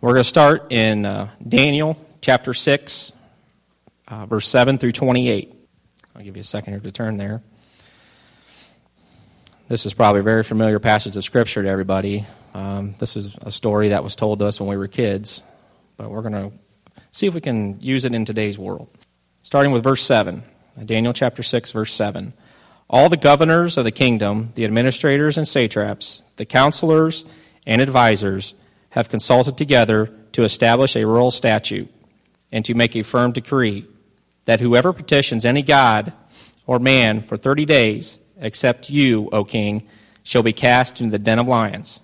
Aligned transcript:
We're 0.00 0.12
going 0.12 0.22
to 0.22 0.28
start 0.28 0.70
in 0.70 1.04
uh, 1.04 1.28
Daniel 1.46 1.98
chapter 2.20 2.54
6, 2.54 3.10
uh, 4.06 4.26
verse 4.26 4.46
7 4.46 4.78
through 4.78 4.92
28. 4.92 5.52
I'll 6.14 6.22
give 6.22 6.36
you 6.36 6.40
a 6.40 6.44
second 6.44 6.74
here 6.74 6.80
to 6.80 6.92
turn 6.92 7.16
there. 7.16 7.42
This 9.66 9.86
is 9.86 9.94
probably 9.94 10.20
a 10.20 10.22
very 10.22 10.44
familiar 10.44 10.78
passage 10.78 11.16
of 11.16 11.24
Scripture 11.24 11.64
to 11.64 11.68
everybody. 11.68 12.24
Um, 12.54 12.94
this 13.00 13.16
is 13.16 13.34
a 13.42 13.50
story 13.50 13.88
that 13.88 14.04
was 14.04 14.14
told 14.14 14.38
to 14.38 14.44
us 14.44 14.60
when 14.60 14.68
we 14.68 14.76
were 14.76 14.86
kids, 14.86 15.42
but 15.96 16.08
we're 16.10 16.22
going 16.22 16.50
to 16.50 16.52
see 17.10 17.26
if 17.26 17.34
we 17.34 17.40
can 17.40 17.80
use 17.80 18.04
it 18.04 18.14
in 18.14 18.24
today's 18.24 18.56
world. 18.56 18.88
Starting 19.42 19.72
with 19.72 19.82
verse 19.82 20.04
7, 20.04 20.44
Daniel 20.84 21.12
chapter 21.12 21.42
6, 21.42 21.72
verse 21.72 21.92
7. 21.92 22.34
All 22.88 23.08
the 23.08 23.16
governors 23.16 23.76
of 23.76 23.82
the 23.82 23.90
kingdom, 23.90 24.52
the 24.54 24.64
administrators 24.64 25.36
and 25.36 25.48
satraps, 25.48 26.22
the 26.36 26.46
counselors 26.46 27.24
and 27.66 27.82
advisers, 27.82 28.54
have 28.98 29.08
consulted 29.08 29.56
together 29.56 30.10
to 30.32 30.42
establish 30.42 30.96
a 30.96 31.06
royal 31.06 31.30
statute 31.30 31.88
and 32.50 32.64
to 32.64 32.74
make 32.74 32.96
a 32.96 33.02
firm 33.04 33.30
decree 33.30 33.86
that 34.44 34.58
whoever 34.58 34.92
petitions 34.92 35.44
any 35.44 35.62
god 35.62 36.12
or 36.66 36.80
man 36.80 37.22
for 37.22 37.36
30 37.36 37.64
days, 37.64 38.18
except 38.40 38.90
you, 38.90 39.28
O 39.30 39.44
king, 39.44 39.86
shall 40.24 40.42
be 40.42 40.52
cast 40.52 41.00
into 41.00 41.12
the 41.12 41.18
den 41.20 41.38
of 41.38 41.46
lions. 41.46 42.00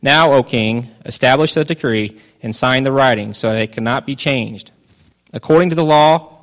Now, 0.00 0.32
O 0.32 0.42
king, 0.42 0.90
establish 1.04 1.52
the 1.52 1.66
decree 1.66 2.18
and 2.42 2.56
sign 2.56 2.84
the 2.84 2.92
writing 2.92 3.34
so 3.34 3.50
that 3.50 3.60
it 3.60 3.72
cannot 3.72 4.06
be 4.06 4.16
changed, 4.16 4.70
according 5.34 5.68
to 5.68 5.76
the 5.76 5.84
law 5.84 6.38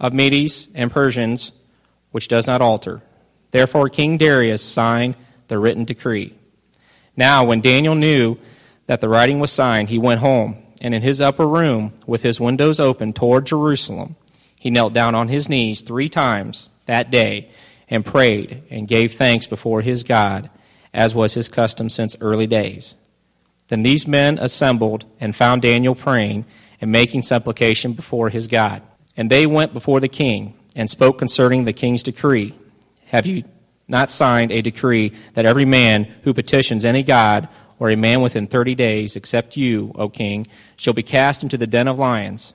of 0.00 0.14
Medes 0.14 0.66
and 0.74 0.90
Persians, 0.90 1.52
which 2.10 2.26
does 2.26 2.48
not 2.48 2.60
alter. 2.60 3.02
Therefore, 3.52 3.88
King 3.88 4.16
Darius 4.16 4.64
signed 4.64 5.14
the 5.46 5.60
written 5.60 5.84
decree. 5.84 6.34
Now, 7.16 7.44
when 7.44 7.60
Daniel 7.60 7.94
knew 7.94 8.36
that 8.86 9.00
the 9.00 9.08
writing 9.08 9.40
was 9.40 9.52
signed, 9.52 9.88
he 9.88 9.98
went 9.98 10.20
home, 10.20 10.56
and 10.80 10.94
in 10.94 11.02
his 11.02 11.20
upper 11.20 11.46
room, 11.46 11.92
with 12.06 12.22
his 12.22 12.40
windows 12.40 12.78
open 12.78 13.12
toward 13.12 13.46
Jerusalem, 13.46 14.16
he 14.58 14.70
knelt 14.70 14.92
down 14.92 15.14
on 15.14 15.28
his 15.28 15.48
knees 15.48 15.82
three 15.82 16.08
times 16.08 16.68
that 16.86 17.10
day 17.10 17.50
and 17.88 18.04
prayed 18.04 18.62
and 18.70 18.88
gave 18.88 19.14
thanks 19.14 19.46
before 19.46 19.82
his 19.82 20.02
God, 20.02 20.50
as 20.92 21.14
was 21.14 21.34
his 21.34 21.48
custom 21.48 21.88
since 21.88 22.16
early 22.20 22.46
days. 22.46 22.94
Then 23.68 23.82
these 23.82 24.06
men 24.06 24.38
assembled 24.38 25.04
and 25.20 25.34
found 25.34 25.62
Daniel 25.62 25.94
praying 25.94 26.46
and 26.80 26.92
making 26.92 27.22
supplication 27.22 27.92
before 27.92 28.28
his 28.28 28.46
God. 28.46 28.82
And 29.16 29.30
they 29.30 29.46
went 29.46 29.72
before 29.72 30.00
the 30.00 30.08
king 30.08 30.54
and 30.74 30.88
spoke 30.90 31.18
concerning 31.18 31.64
the 31.64 31.72
king's 31.72 32.02
decree. 32.02 32.54
Have 33.06 33.26
you 33.26 33.44
not 33.88 34.10
signed 34.10 34.52
a 34.52 34.62
decree 34.62 35.12
that 35.34 35.46
every 35.46 35.64
man 35.64 36.04
who 36.22 36.34
petitions 36.34 36.84
any 36.84 37.02
god 37.02 37.48
or 37.78 37.90
a 37.90 37.96
man 37.96 38.20
within 38.20 38.46
thirty 38.46 38.74
days, 38.74 39.16
except 39.16 39.56
you, 39.56 39.92
O 39.96 40.08
king, 40.08 40.46
shall 40.76 40.94
be 40.94 41.02
cast 41.02 41.42
into 41.42 41.58
the 41.58 41.66
den 41.66 41.88
of 41.88 41.98
lions. 41.98 42.54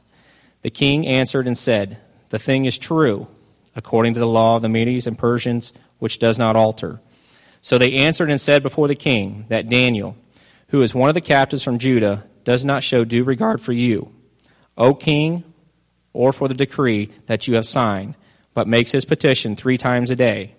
The 0.62 0.70
king 0.70 1.08
answered 1.08 1.48
and 1.48 1.58
said, 1.58 1.98
The 2.30 2.40
thing 2.40 2.66
is 2.66 2.78
true, 2.78 3.28
according 3.76 4.14
to 4.16 4.20
the 4.20 4.28
law 4.28 4.56
of 4.56 4.62
the 4.62 4.70
Medes 4.70 5.08
and 5.08 5.18
Persians, 5.18 5.74
which 6.00 6.20
does 6.20 6.38
not 6.38 6.56
alter. 6.56 7.00
So 7.62 7.78
they 7.78 7.94
answered 7.94 8.30
and 8.30 8.42
said 8.42 8.64
before 8.64 8.88
the 8.88 8.96
king 8.96 9.46
that 9.50 9.70
Daniel, 9.70 10.16
who 10.70 10.82
is 10.82 10.96
one 10.96 11.10
of 11.10 11.16
the 11.16 11.22
captives 11.22 11.64
from 11.64 11.80
Judah, 11.80 12.24
does 12.44 12.66
not 12.66 12.84
show 12.84 13.06
due 13.06 13.24
regard 13.24 13.62
for 13.62 13.74
you. 13.74 14.12
O 14.78 14.94
king, 14.94 15.44
or 16.14 16.34
for 16.34 16.48
the 16.48 16.54
decree 16.54 17.10
that 17.28 17.48
you 17.48 17.56
have 17.56 17.66
signed, 17.66 18.16
but 18.54 18.68
makes 18.68 18.92
his 18.92 19.06
petition 19.06 19.56
three 19.56 19.78
times 19.78 20.10
a 20.10 20.16
day. 20.16 20.56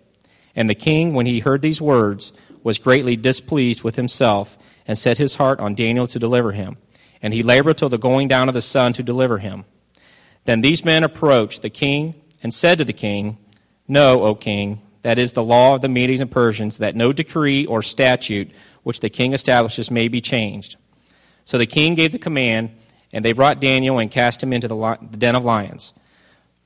And 0.55 0.69
the 0.69 0.75
king, 0.75 1.15
when 1.15 1.27
he 1.27 1.41
heard 1.41 1.63
these 1.63 1.81
words, 1.81 2.33
was 2.63 2.79
greatly 2.79 3.17
displeased 3.17 3.83
with 3.83 3.97
himself, 3.97 4.57
and 4.87 4.99
set 4.99 5.19
his 5.19 5.37
heart 5.37 5.61
on 5.61 5.75
Daniel 5.75 6.07
to 6.09 6.19
deliver 6.19 6.53
him. 6.53 6.77
And 7.21 7.33
he 7.33 7.43
labored 7.43 7.79
till 7.79 7.89
the 7.89 7.99
going 7.99 8.29
down 8.29 8.49
of 8.49 8.55
the 8.55 8.63
sun 8.63 8.93
to 8.95 9.03
deliver 9.03 9.39
him. 9.39 9.65
Then 10.45 10.61
these 10.61 10.85
men 10.85 11.05
approached 11.05 11.63
the 11.63 11.71
king 11.71 12.15
and 12.43 12.53
said 12.53 12.79
to 12.79 12.85
the 12.85 12.93
king, 12.93 13.39
Know, 13.87 14.25
O 14.25 14.35
king, 14.35 14.83
that 15.03 15.19
is 15.19 15.33
the 15.33 15.45
law 15.45 15.77
of 15.77 15.83
the 15.83 15.89
Medes 15.89 16.21
and 16.21 16.31
Persians, 16.31 16.79
that 16.79 16.97
no 16.97 17.13
decree 17.13 17.67
or 17.67 17.83
statute 17.83 18.51
which 18.83 19.01
the 19.01 19.11
king 19.11 19.33
establishes 19.33 19.91
may 19.91 20.09
be 20.09 20.21
changed. 20.21 20.77
So 21.45 21.59
the 21.59 21.67
king 21.67 21.95
gave 21.95 22.13
the 22.13 22.19
command, 22.19 22.71
and 23.13 23.25
they 23.25 23.33
brought 23.33 23.61
Daniel 23.61 23.99
and 23.99 24.11
cast 24.11 24.43
him 24.43 24.53
into 24.53 24.69
the, 24.69 24.99
den 25.17 25.37
of 25.37 25.45
lions. 25.45 25.93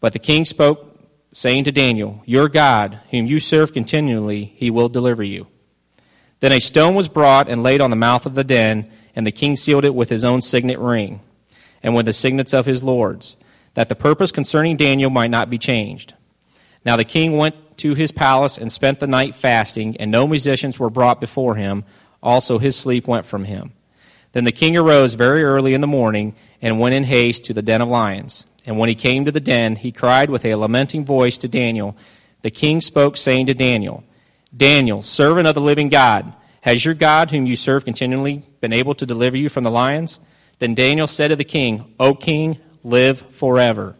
But 0.01 0.13
the 0.13 0.19
king 0.19 0.45
spoke, 0.45 0.99
saying 1.33 1.65
to 1.65 1.73
Daniel, 1.73 2.23
Your 2.25 2.49
God, 2.49 3.01
whom 3.11 3.27
you 3.27 3.41
serve 3.41 3.73
continually, 3.73 4.55
he 4.57 4.71
will 4.71 4.89
deliver 4.89 5.23
you. 5.23 5.47
Then 6.41 6.53
a 6.53 6.61
stone 6.61 6.95
was 6.95 7.09
brought 7.09 7.49
and 7.49 7.63
laid 7.63 7.81
on 7.81 7.91
the 7.91 7.97
mouth 7.97 8.27
of 8.27 8.35
the 8.35 8.45
den, 8.45 8.91
and 9.15 9.27
the 9.27 9.33
king 9.33 9.57
sealed 9.57 9.85
it 9.85 9.95
with 9.95 10.11
his 10.11 10.25
own 10.25 10.43
signet 10.43 10.79
ring, 10.79 11.21
and 11.83 11.95
with 11.95 12.07
the 12.07 12.13
signets 12.13 12.53
of 12.53 12.67
his 12.67 12.83
lords, 12.83 13.37
that 13.75 13.89
the 13.89 13.95
purpose 13.95 14.31
concerning 14.31 14.77
Daniel 14.77 15.11
might 15.11 15.31
not 15.31 15.51
be 15.51 15.59
changed. 15.59 16.15
Now 16.85 16.97
the 16.97 17.05
king 17.05 17.37
went 17.37 17.79
to 17.79 17.95
his 17.95 18.13
palace 18.13 18.59
and 18.59 18.71
spent 18.71 19.01
the 19.01 19.07
night 19.07 19.35
fasting, 19.35 19.97
and 19.97 20.11
no 20.11 20.27
musicians 20.27 20.79
were 20.79 20.91
brought 20.91 21.21
before 21.21 21.57
him. 21.57 21.85
Also 22.23 22.59
his 22.59 22.77
sleep 22.77 23.07
went 23.07 23.27
from 23.27 23.45
him. 23.45 23.73
Then 24.33 24.45
the 24.45 24.53
king 24.53 24.77
arose 24.77 25.15
very 25.15 25.43
early 25.43 25.75
in 25.75 25.81
the 25.81 25.87
morning 25.87 26.35
and 26.61 26.79
went 26.79 26.95
in 26.95 27.05
haste 27.05 27.45
to 27.47 27.55
the 27.55 27.63
den 27.63 27.81
of 27.81 27.89
lions. 27.89 28.47
And 28.67 28.79
when 28.79 28.89
he 28.89 28.95
came 28.95 29.25
to 29.25 29.33
the 29.33 29.41
den, 29.41 29.77
he 29.77 29.93
cried 29.93 30.29
with 30.29 30.45
a 30.45 30.55
lamenting 30.57 31.05
voice 31.05 31.39
to 31.39 31.49
Daniel. 31.49 31.97
The 32.43 32.51
king 32.51 32.81
spoke, 32.81 33.17
saying 33.17 33.47
to 33.47 33.55
Daniel, 33.55 34.05
Daniel, 34.57 35.03
servant 35.03 35.47
of 35.47 35.55
the 35.55 35.61
living 35.61 35.89
God, 35.89 36.33
has 36.63 36.85
your 36.85 36.95
God, 36.95 37.31
whom 37.31 37.47
you 37.47 37.57
serve 37.57 37.85
continually, 37.85 38.43
been 38.61 38.73
able 38.73 38.95
to 38.95 39.07
deliver 39.07 39.37
you 39.37 39.49
from 39.49 39.65
the 39.65 39.71
lions? 39.71 40.19
Then 40.59 40.75
Daniel 40.75 41.07
said 41.07 41.29
to 41.29 41.37
the 41.37 41.45
king, 41.45 41.95
O 42.01 42.15
king, 42.15 42.59
live 42.83 43.21
forever. 43.33 43.95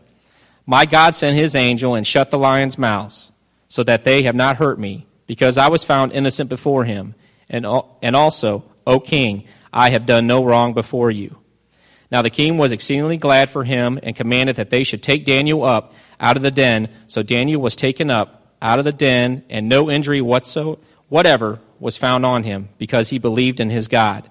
My 0.65 0.87
God 0.87 1.15
sent 1.15 1.37
his 1.37 1.55
angel 1.55 1.95
and 1.95 2.07
shut 2.07 2.31
the 2.31 2.39
lions' 2.39 2.79
mouths, 2.79 3.31
so 3.69 3.83
that 3.85 4.05
they 4.05 4.23
have 4.23 4.35
not 4.35 4.57
hurt 4.57 4.79
me, 4.79 5.07
because 5.27 5.59
I 5.59 5.69
was 5.69 5.85
found 5.85 6.13
innocent 6.13 6.49
before 6.49 6.85
him. 6.85 7.15
And, 7.49 7.67
and 8.03 8.17
also, 8.17 8.65
O 8.87 8.99
king, 8.99 9.45
I 9.73 9.91
have 9.91 10.07
done 10.07 10.27
no 10.27 10.45
wrong 10.45 10.73
before 10.73 11.11
you. 11.11 11.37
Now 12.11 12.23
the 12.23 12.31
king 12.31 12.57
was 12.57 12.73
exceedingly 12.73 13.17
glad 13.17 13.51
for 13.51 13.65
him 13.65 13.99
and 14.03 14.17
commanded 14.17 14.57
that 14.57 14.71
they 14.71 14.85
should 14.85 15.03
take 15.03 15.25
Daniel 15.25 15.65
up 15.65 15.93
out 16.21 16.37
of 16.37 16.43
the 16.43 16.51
den. 16.51 16.89
So 17.09 17.23
Daniel 17.23 17.61
was 17.61 17.77
taken 17.77 18.11
up 18.11 18.36
out 18.61 18.79
of 18.79 18.85
the 18.85 18.93
den, 18.93 19.45
and 19.49 19.69
no 19.69 19.91
injury 19.91 20.21
whatsoever, 20.21 20.81
whatever 21.09 21.61
was 21.79 21.97
found 21.97 22.27
on 22.27 22.43
him, 22.43 22.69
because 22.79 23.11
he 23.11 23.19
believed 23.19 23.61
in 23.61 23.71
his 23.71 23.89
God. 23.89 24.29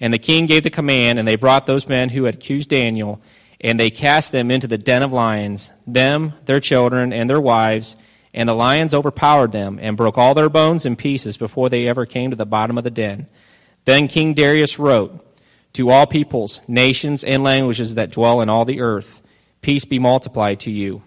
And 0.00 0.12
the 0.12 0.18
king 0.18 0.46
gave 0.46 0.62
the 0.62 0.70
command, 0.70 1.18
and 1.18 1.26
they 1.26 1.36
brought 1.36 1.66
those 1.66 1.88
men 1.88 2.10
who 2.10 2.24
had 2.24 2.34
accused 2.34 2.70
Daniel, 2.70 3.20
and 3.60 3.80
they 3.80 3.90
cast 3.90 4.32
them 4.32 4.50
into 4.50 4.66
the 4.66 4.78
den 4.78 5.02
of 5.02 5.12
lions, 5.12 5.70
them, 5.86 6.34
their 6.44 6.60
children, 6.60 7.12
and 7.12 7.28
their 7.30 7.40
wives. 7.40 7.96
And 8.34 8.48
the 8.48 8.54
lions 8.54 8.92
overpowered 8.92 9.52
them, 9.52 9.78
and 9.80 9.96
broke 9.96 10.18
all 10.18 10.34
their 10.34 10.50
bones 10.50 10.84
in 10.84 10.96
pieces 10.96 11.36
before 11.36 11.68
they 11.70 11.88
ever 11.88 12.04
came 12.04 12.30
to 12.30 12.36
the 12.36 12.44
bottom 12.44 12.76
of 12.76 12.84
the 12.84 12.90
den. 12.90 13.28
Then 13.84 14.08
King 14.08 14.34
Darius 14.34 14.78
wrote, 14.78 15.24
To 15.74 15.90
all 15.90 16.06
peoples, 16.06 16.60
nations, 16.68 17.24
and 17.24 17.42
languages 17.42 17.94
that 17.94 18.10
dwell 18.10 18.40
in 18.40 18.50
all 18.50 18.64
the 18.64 18.80
earth, 18.80 19.22
peace 19.62 19.84
be 19.84 19.98
multiplied 19.98 20.60
to 20.60 20.70
you. 20.70 21.02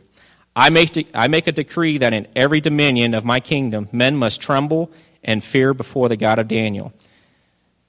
I 0.59 0.69
make, 0.71 0.91
de- 0.91 1.07
I 1.13 1.29
make 1.29 1.47
a 1.47 1.53
decree 1.53 1.99
that 1.99 2.13
in 2.13 2.27
every 2.35 2.59
dominion 2.59 3.13
of 3.13 3.23
my 3.23 3.39
kingdom, 3.39 3.87
men 3.93 4.17
must 4.17 4.41
tremble 4.41 4.91
and 5.23 5.41
fear 5.41 5.73
before 5.73 6.09
the 6.09 6.17
God 6.17 6.37
of 6.37 6.49
Daniel. 6.49 6.91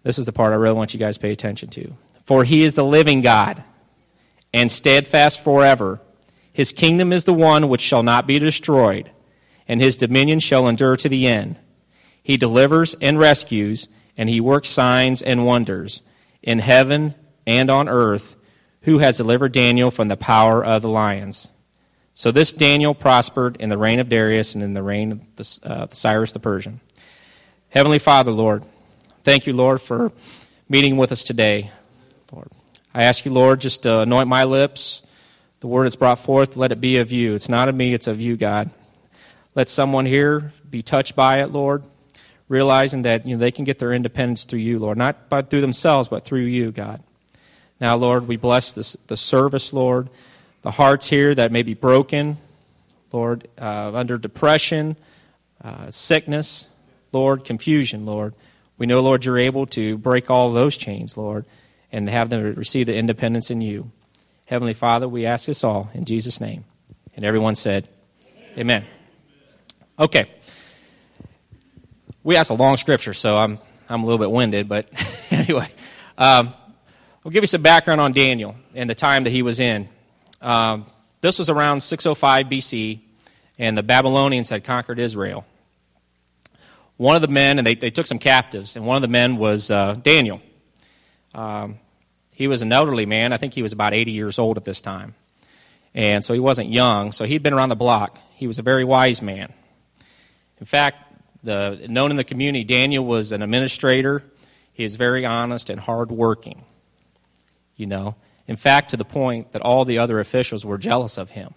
This 0.04 0.20
is 0.20 0.26
the 0.26 0.32
part 0.32 0.53
I 0.53 0.56
really 0.56 0.76
want 0.76 0.94
you 0.94 1.00
guys 1.00 1.16
to 1.16 1.20
pay 1.20 1.32
attention 1.32 1.69
to. 1.70 1.94
For 2.25 2.44
he 2.44 2.62
is 2.62 2.75
the 2.75 2.84
living 2.84 3.22
God 3.22 3.64
and 4.54 4.70
steadfast 4.70 5.42
forever. 5.42 6.00
His 6.53 6.72
kingdom 6.72 7.12
is 7.12 7.25
the 7.25 7.34
one 7.34 7.69
which 7.69 7.80
shall 7.80 8.04
not 8.04 8.28
be 8.28 8.38
destroyed, 8.38 9.10
and 9.66 9.80
his 9.80 9.97
dominion 9.97 10.38
shall 10.38 10.69
endure 10.69 10.97
to 10.97 11.09
the 11.09 11.26
end. 11.26 11.59
He 12.22 12.36
delivers 12.36 12.94
and 13.00 13.19
rescues, 13.19 13.88
and 14.16 14.28
he 14.28 14.41
works 14.41 14.69
signs 14.69 15.22
and 15.22 15.44
wonders 15.44 16.03
in 16.41 16.60
heaven 16.60 17.16
and 17.48 17.69
on 17.69 17.88
earth, 17.88 18.36
who 18.83 18.98
has 18.98 19.16
delivered 19.16 19.50
Daniel 19.50 19.91
from 19.91 20.06
the 20.06 20.16
power 20.16 20.65
of 20.65 20.83
the 20.83 20.89
lions. 20.89 21.48
So 22.15 22.30
this 22.30 22.53
Daniel 22.53 22.95
prospered 22.95 23.57
in 23.57 23.68
the 23.68 23.78
reign 23.78 24.01
of 24.01 24.09
Darius 24.09 24.54
and 24.54 24.62
in 24.62 24.74
the 24.74 24.83
reign 24.83 25.12
of 25.12 25.36
the, 25.36 25.59
uh, 25.62 25.86
Cyrus 25.92 26.33
the 26.33 26.41
Persian. 26.41 26.80
Heavenly 27.68 27.98
Father, 27.98 28.33
Lord, 28.33 28.65
thank 29.22 29.47
you, 29.47 29.53
Lord, 29.53 29.80
for 29.80 30.12
meeting 30.68 30.97
with 30.97 31.12
us 31.12 31.22
today. 31.22 31.71
Lord, 32.33 32.48
I 32.92 33.04
ask 33.04 33.24
you, 33.24 33.33
Lord, 33.33 33.60
just 33.60 33.84
to 33.84 34.01
anoint 34.01 34.28
my 34.28 34.45
lips. 34.45 35.03
The 35.60 35.68
word 35.68 35.84
that's 35.84 35.97
brought 35.97 36.18
forth, 36.18 36.57
let 36.57 36.72
it 36.72 36.80
be 36.80 36.97
of 36.97 37.12
you. 37.12 37.34
It's 37.34 37.48
not 37.48 37.68
of 37.68 37.74
me, 37.74 37.95
it's 37.95 38.07
of 38.07 38.21
you, 38.21 38.36
God. 38.36 38.71
Let 39.54 39.68
someone 39.68 40.06
here 40.06 40.53
be 40.68 40.83
touched 40.83 41.15
by 41.15 41.42
it, 41.42 41.53
Lord, 41.53 41.84
realizing 42.48 43.03
that 43.03 43.27
you 43.27 43.36
know, 43.36 43.41
they 43.41 43.51
can 43.51 43.65
get 43.65 43.78
their 43.78 43.92
independence 43.92 44.47
through 44.47 44.60
you, 44.60 44.78
Lord. 44.78 44.98
Not 44.98 45.28
by, 45.28 45.42
through 45.42 45.60
themselves, 45.60 46.09
but 46.09 46.24
through 46.24 46.41
you, 46.41 46.72
God. 46.72 47.03
Now, 47.80 47.97
Lord, 47.97 48.27
we 48.27 48.36
bless 48.36 48.72
this, 48.72 48.97
the 49.06 49.16
service, 49.16 49.72
Lord 49.72 50.09
the 50.62 50.71
hearts 50.71 51.09
here 51.09 51.34
that 51.34 51.53
may 51.53 51.62
be 51.62 51.74
broken, 51.74 52.36
Lord, 53.12 53.48
uh, 53.60 53.92
under 53.95 54.18
depression, 54.18 54.97
uh, 55.62 55.91
sickness, 55.91 56.68
Lord, 57.12 57.45
confusion, 57.45 58.07
Lord. 58.07 58.34
We 58.78 58.86
know, 58.86 59.01
Lord, 59.01 59.24
you're 59.24 59.39
able 59.39 59.66
to 59.66 59.98
break 59.98 60.30
all 60.30 60.53
those 60.53 60.77
chains, 60.77 61.16
Lord. 61.16 61.45
and 61.92 62.09
have 62.09 62.30
them 62.30 62.54
receive 62.54 62.86
the 62.86 62.97
independence 62.97 63.51
in 63.51 63.60
you. 63.60 63.91
Heavenly 64.47 64.74
Father, 64.74 65.09
we 65.09 65.27
ask 65.27 65.47
this 65.47 65.65
all 65.65 65.91
in 65.92 66.04
Jesus' 66.04 66.41
name. 66.41 66.65
And 67.16 67.24
everyone 67.24 67.56
said, 67.56 67.89
Amen. 68.56 68.59
Amen. 68.59 68.84
Okay. 69.98 70.30
We 72.22 72.36
asked 72.36 72.51
a 72.51 72.54
long 72.54 72.77
scripture, 72.77 73.13
so 73.13 73.36
I'm, 73.36 73.59
I'm 73.89 74.03
a 74.03 74.06
little 74.06 74.18
bit 74.18 74.30
winded, 74.30 74.68
but 74.68 74.89
anyway. 75.30 75.68
Um, 76.16 76.53
we'll 77.24 77.33
give 77.33 77.42
you 77.42 77.48
some 77.48 77.63
background 77.63 78.01
on 78.01 78.13
Daniel 78.13 78.54
and 78.74 78.89
the 78.89 78.95
time 78.95 79.24
that 79.24 79.30
he 79.30 79.42
was 79.42 79.59
in. 79.59 79.89
Um, 80.41 80.87
this 81.21 81.39
was 81.39 81.51
around 81.51 81.83
605 81.83 82.47
BC, 82.47 83.01
and 83.59 83.77
the 83.77 83.83
Babylonians 83.83 84.48
had 84.48 84.65
conquered 84.65 84.98
Israel. 84.98 85.45
One 86.97 87.16
of 87.16 87.22
the 87.22 87.28
men, 87.28 87.59
and 87.59 87.66
they, 87.66 87.75
they 87.75 87.91
took 87.91 88.07
some 88.07 88.19
captives, 88.19 88.77
and 88.77 88.87
one 88.87 88.97
of 88.97 89.03
the 89.03 89.09
men 89.09 89.37
was 89.37 89.71
uh, 89.71 89.95
Daniel. 89.95 90.41
Um, 91.34 91.78
he 92.33 92.48
was 92.48 92.63
an 92.63 92.72
elderly 92.72 93.07
man. 93.07 93.33
I 93.33 93.37
think 93.37 93.54
he 93.54 93.63
was 93.63 93.72
about 93.72 93.95
80 93.95 94.13
years 94.13 94.39
old 94.39 94.57
at 94.57 94.65
this 94.65 94.81
time. 94.81 95.15
And 95.95 96.25
so 96.25 96.33
he 96.34 96.41
wasn't 96.41 96.71
young, 96.71 97.13
so 97.13 97.25
he'd 97.25 97.42
been 97.42 97.53
around 97.53 97.69
the 97.69 97.77
block. 97.77 98.19
He 98.34 98.47
was 98.47 98.59
a 98.59 98.63
very 98.63 98.84
wise 98.84 99.21
man. 99.21 99.53
In 100.59 100.66
fact, 100.66 100.97
the, 101.42 101.87
known 101.89 102.10
in 102.10 102.16
the 102.16 102.25
community, 102.25 102.65
Daniel 102.65 103.04
was 103.04 103.33
an 103.33 103.42
administrator. 103.42 104.22
He 104.72 104.84
was 104.84 104.95
very 104.95 105.27
honest 105.27 105.69
and 105.69 105.81
hardworking. 105.81 106.65
You 107.77 107.87
know, 107.87 108.15
in 108.47 108.57
fact, 108.57 108.91
to 108.91 108.97
the 108.97 109.04
point 109.04 109.53
that 109.53 109.63
all 109.63 109.84
the 109.84 109.98
other 109.98 110.21
officials 110.21 110.65
were 110.65 110.78
jealous 110.78 111.19
of 111.19 111.31
him. 111.31 111.54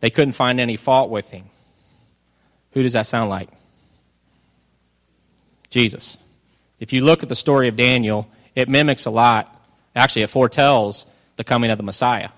They 0.00 0.10
couldn't 0.10 0.32
find 0.32 0.58
any 0.58 0.76
fault 0.76 1.10
with 1.10 1.30
him. 1.30 1.44
Who 2.72 2.82
does 2.82 2.94
that 2.94 3.06
sound 3.06 3.30
like? 3.30 3.48
Jesus. 5.68 6.16
If 6.78 6.92
you 6.92 7.02
look 7.02 7.22
at 7.22 7.28
the 7.28 7.36
story 7.36 7.68
of 7.68 7.76
Daniel, 7.76 8.28
it 8.54 8.68
mimics 8.68 9.06
a 9.06 9.10
lot. 9.10 9.54
Actually, 9.94 10.22
it 10.22 10.30
foretells 10.30 11.06
the 11.36 11.44
coming 11.44 11.70
of 11.70 11.76
the 11.76 11.84
Messiah. 11.84 12.30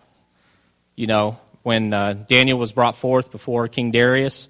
You 0.97 1.07
know, 1.07 1.39
when 1.63 1.93
uh, 1.93 2.13
Daniel 2.13 2.59
was 2.59 2.73
brought 2.73 2.97
forth 2.97 3.31
before 3.31 3.69
King 3.69 3.91
Darius, 3.91 4.49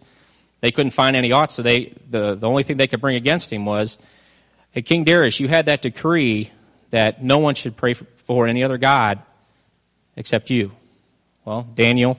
they 0.61 0.73
couldn't 0.73 0.93
find 0.93 1.17
any 1.17 1.33
ought, 1.33 1.53
so 1.53 1.63
they, 1.63 1.93
the, 2.09 2.35
the 2.35 2.49
only 2.49 2.63
thing 2.63 2.77
they 2.77 2.87
could 2.87 3.01
bring 3.01 3.17
against 3.17 3.53
him 3.53 3.65
was, 3.65 3.99
hey, 4.71 4.83
King 4.83 5.05
Darius, 5.05 5.41
you 5.41 5.49
had 5.49 5.67
that 5.67 5.83
decree 5.83 6.51
that 6.91 7.23
no 7.23 7.39
one 7.39 7.55
should 7.55 7.77
pray 7.77 7.95
for 7.95 8.05
any 8.29 8.65
other 8.65 8.79
God 8.79 9.21
except 10.17 10.51
you. 10.51 10.73
Well, 11.45 11.63
Daniel 11.75 12.19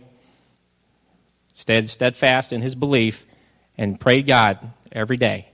stayed 1.53 1.89
steadfast 1.89 2.51
in 2.51 2.61
his 2.61 2.75
belief 2.75 3.25
and 3.77 3.99
prayed 3.99 4.27
God 4.27 4.71
every 4.91 5.17
day. 5.17 5.49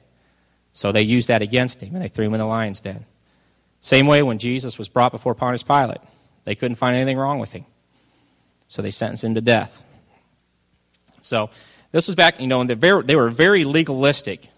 So 0.73 0.91
they 0.91 1.01
used 1.01 1.27
that 1.27 1.41
against 1.41 1.81
him 1.81 1.95
and 1.95 2.03
they 2.03 2.07
threw 2.07 2.27
him 2.27 2.33
in 2.33 2.39
the 2.39 2.45
lion's 2.45 2.81
den. 2.81 3.05
Same 3.81 4.07
way 4.07 4.21
when 4.23 4.39
Jesus 4.39 4.77
was 4.77 4.89
brought 4.89 5.11
before 5.11 5.35
Pontius 5.35 5.63
Pilate, 5.63 6.01
they 6.45 6.55
couldn't 6.55 6.75
find 6.75 6.95
anything 6.95 7.17
wrong 7.17 7.39
with 7.39 7.53
him. 7.53 7.65
So 8.67 8.81
they 8.81 8.91
sentenced 8.91 9.23
him 9.23 9.35
to 9.35 9.41
death. 9.41 9.83
So 11.21 11.49
this 11.91 12.07
was 12.07 12.15
back, 12.15 12.39
you 12.39 12.47
know, 12.47 12.61
and 12.61 12.69
they 12.69 13.15
were 13.15 13.29
very 13.29 13.63
legalistic 13.63 14.49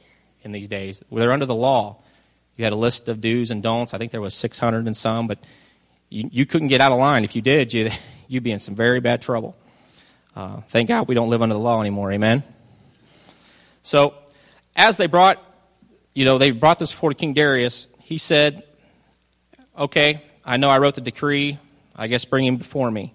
in 0.43 0.51
these 0.51 0.67
days. 0.67 1.03
They're 1.11 1.31
under 1.31 1.45
the 1.45 1.55
law. 1.55 1.97
You 2.57 2.65
had 2.65 2.73
a 2.73 2.77
list 2.77 3.09
of 3.09 3.21
do's 3.21 3.51
and 3.51 3.63
don'ts. 3.63 3.93
I 3.93 3.97
think 3.97 4.11
there 4.11 4.21
was 4.21 4.33
600 4.33 4.85
and 4.85 4.95
some, 4.95 5.27
but 5.27 5.39
you, 6.11 6.29
you 6.31 6.45
couldn't 6.45 6.67
get 6.67 6.81
out 6.81 6.91
of 6.91 6.99
line. 6.99 7.23
If 7.23 7.35
you 7.35 7.41
did, 7.41 7.73
you, 7.73 7.89
you'd 8.27 8.43
be 8.43 8.51
in 8.51 8.59
some 8.59 8.75
very 8.75 8.99
bad 8.99 9.21
trouble. 9.21 9.55
Uh, 10.35 10.61
thank 10.69 10.89
God 10.89 11.07
we 11.07 11.15
don't 11.15 11.29
live 11.29 11.41
under 11.41 11.55
the 11.55 11.59
law 11.59 11.81
anymore. 11.81 12.11
Amen. 12.11 12.43
So, 13.81 14.13
as 14.75 14.97
they 14.97 15.07
brought, 15.07 15.43
you 16.13 16.25
know, 16.25 16.37
they 16.37 16.51
brought 16.51 16.79
this 16.79 16.91
before 16.91 17.13
King 17.13 17.33
Darius. 17.33 17.87
He 17.99 18.17
said, 18.17 18.63
"Okay, 19.77 20.21
I 20.45 20.57
know 20.57 20.69
I 20.69 20.77
wrote 20.77 20.95
the 20.95 21.01
decree. 21.01 21.57
I 21.95 22.07
guess 22.07 22.23
bring 22.25 22.45
him 22.45 22.57
before 22.57 22.91
me." 22.91 23.13